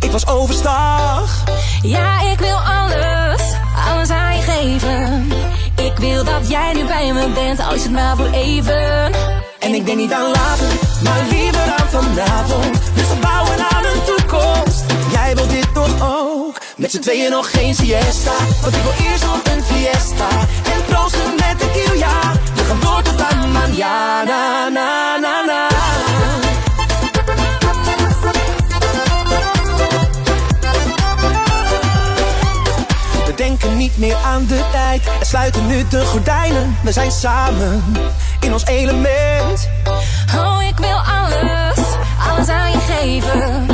ik 0.00 0.10
was 0.10 0.26
overstag. 0.26 1.44
Ja, 1.82 2.30
ik 2.30 2.38
wil 2.38 2.56
alles, 2.56 3.40
alles 3.88 4.10
aan 4.10 4.36
je 4.36 4.42
geven. 4.42 5.32
Ik 5.76 5.96
wil 5.96 6.24
dat 6.24 6.48
jij 6.48 6.72
nu 6.72 6.84
bij 6.84 7.12
me 7.12 7.28
bent, 7.28 7.60
al 7.60 7.74
is 7.74 7.82
het 7.82 7.92
maar 7.92 8.16
voor 8.16 8.30
even. 8.30 9.12
En 9.58 9.74
ik 9.74 9.86
denk 9.86 9.98
niet 9.98 10.12
aan 10.12 10.30
later, 10.30 10.66
maar 11.02 11.22
liever 11.30 11.72
aan 11.78 11.88
vanavond. 11.88 12.78
Dus 12.94 13.08
we 13.08 13.16
bouwen 13.20 13.58
aan 13.58 13.84
een 13.84 14.16
toekomst. 14.16 14.84
Jij 15.10 15.34
wilt 15.34 15.50
dit 15.50 15.74
toch 15.74 16.02
ook? 16.02 16.58
Met 16.76 16.90
z'n 16.90 17.00
tweeën 17.00 17.30
nog 17.30 17.50
geen 17.50 17.74
siesta. 17.74 18.32
Want 18.60 18.74
ik 18.74 18.82
wil 18.82 19.06
eerst 19.06 19.24
nog 19.24 19.40
een 19.44 19.62
fiesta. 19.62 20.28
En 20.72 20.84
proosten 20.86 21.34
met 21.36 21.58
de 21.58 21.70
kiel, 21.72 21.98
ja. 21.98 22.32
We 22.54 22.64
gaan 22.64 22.80
door 22.80 23.02
tot 23.02 23.20
aan 23.20 23.52
manjana, 23.52 24.68
na, 24.68 25.18
na, 25.18 25.40
na. 25.40 25.41
Niet 33.82 33.98
meer 33.98 34.16
aan 34.24 34.46
de 34.46 34.60
tijd 34.72 35.02
en 35.20 35.26
sluiten 35.26 35.66
nu 35.66 35.88
de 35.88 36.04
gordijnen. 36.04 36.76
We 36.82 36.92
zijn 36.92 37.10
samen 37.10 37.84
in 38.40 38.52
ons 38.52 38.66
element. 38.66 39.68
Oh, 40.36 40.62
ik 40.68 40.78
wil 40.78 40.96
alles, 40.96 41.78
alles 42.30 42.48
aan 42.48 42.70
je 42.70 42.78
geven. 42.78 43.66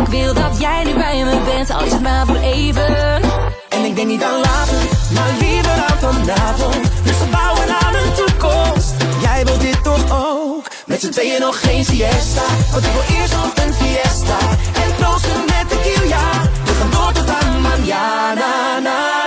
Ik 0.00 0.06
wil 0.06 0.34
dat 0.34 0.60
jij 0.60 0.84
nu 0.84 0.94
bij 0.94 1.24
me 1.24 1.40
bent, 1.44 1.70
al 1.70 1.84
is 1.84 1.92
het 1.92 2.02
maar 2.02 2.26
voor 2.26 2.40
even. 2.40 3.22
En 3.68 3.84
ik 3.84 3.96
denk 3.96 4.08
niet 4.08 4.22
aan 4.22 4.40
later, 4.40 4.78
maar 5.14 5.32
liever 5.40 5.72
aan 5.88 5.98
vanavond. 5.98 6.90
Dus 7.02 7.18
we 7.18 7.26
bouwen 7.30 7.68
aan 7.84 7.94
een 7.94 8.12
toekomst. 8.12 8.94
Jij 9.20 9.44
wilt 9.44 9.60
dit 9.60 9.84
toch 9.84 10.04
ook? 10.10 10.66
Met 10.86 11.00
z'n 11.00 11.10
tweeën 11.10 11.40
nog 11.40 11.60
geen 11.60 11.84
siesta. 11.84 12.44
Want 12.70 12.84
ik 12.84 12.92
wil 12.92 13.16
eerst 13.16 13.32
nog 13.32 13.52
een 13.64 13.74
fiesta. 13.74 14.38
En 14.82 14.94
proosten 14.96 15.40
met 15.46 15.70
de 15.70 15.80
kiel, 15.82 16.08
ja. 16.08 16.30
We 16.64 16.72
gaan 16.78 16.90
door 16.90 17.12
tot 17.12 17.28
aan 17.28 17.60
manjana, 17.60 18.34
na, 18.34 18.80
na, 18.80 18.88
na. 18.88 19.21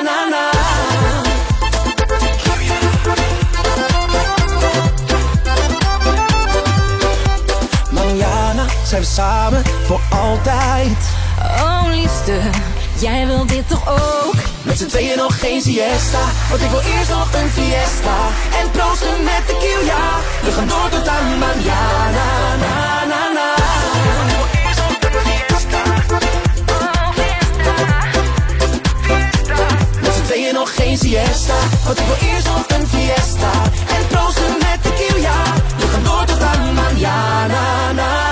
Zijn 9.03 9.07
we 9.07 9.21
samen 9.21 9.63
voor 9.85 10.01
altijd. 10.09 10.97
Oh, 11.39 11.83
liefste, 11.89 12.39
jij 12.99 13.27
wil 13.27 13.45
dit 13.45 13.67
toch 13.69 13.89
ook? 13.89 14.35
Met 14.61 14.77
z'n 14.77 14.87
tweeën 14.87 15.17
nog 15.17 15.39
geen 15.39 15.61
siesta 15.61 16.19
Want 16.49 16.61
ik 16.61 16.69
wil 16.69 16.79
eerst 16.79 17.09
nog 17.09 17.33
een 17.33 17.49
fiesta. 17.49 18.17
En 18.59 18.71
proosten 18.71 19.23
met 19.23 19.43
de 19.47 19.57
kiel, 19.59 19.85
ja 19.85 20.07
We 20.43 20.51
gaan 20.51 20.67
door 20.67 20.89
tot 20.89 21.07
aan 21.07 21.37
manjana, 21.39 22.55
na, 22.63 23.05
na, 23.05 23.21
na. 23.37 23.53
Met 30.01 30.13
z'n 30.13 30.23
tweeën 30.23 30.53
nog 30.53 30.75
geen 30.75 30.97
siesta 30.97 31.57
Want 31.85 31.99
ik 31.99 32.05
wil 32.05 32.29
eerst 32.29 32.47
nog 32.47 32.65
een 32.67 32.87
fiesta. 32.87 33.51
En 33.95 34.07
proosten 34.07 34.55
met 34.59 34.79
ja 35.21 35.43
We 35.77 35.87
gaan 35.91 36.03
door 36.03 36.25
tot 36.25 36.41
aan 36.41 36.73
manjana, 36.73 37.47
na, 37.47 37.91
na, 37.91 37.93
na 37.93 38.24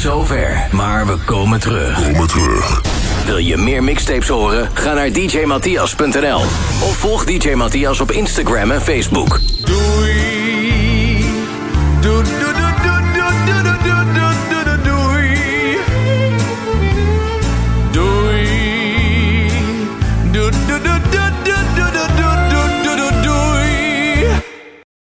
zover, 0.00 0.68
maar 0.72 1.06
we 1.06 1.16
komen 1.24 1.60
terug. 1.60 2.02
Komen 2.02 2.28
terug. 2.28 2.80
Wil 3.26 3.36
je 3.36 3.56
meer 3.56 3.84
mixtapes 3.84 4.28
horen? 4.28 4.68
Ga 4.74 4.92
naar 4.92 5.12
djmatthias.nl 5.12 6.40
of 6.80 6.96
volg 6.96 7.24
DJ 7.24 7.52
Matthias 7.52 8.00
op 8.00 8.10
Instagram 8.10 8.70
en 8.70 8.80
Facebook. 8.80 9.40
Doei. 9.64 11.24
Doei, 12.00 12.24
doei, 12.40 12.49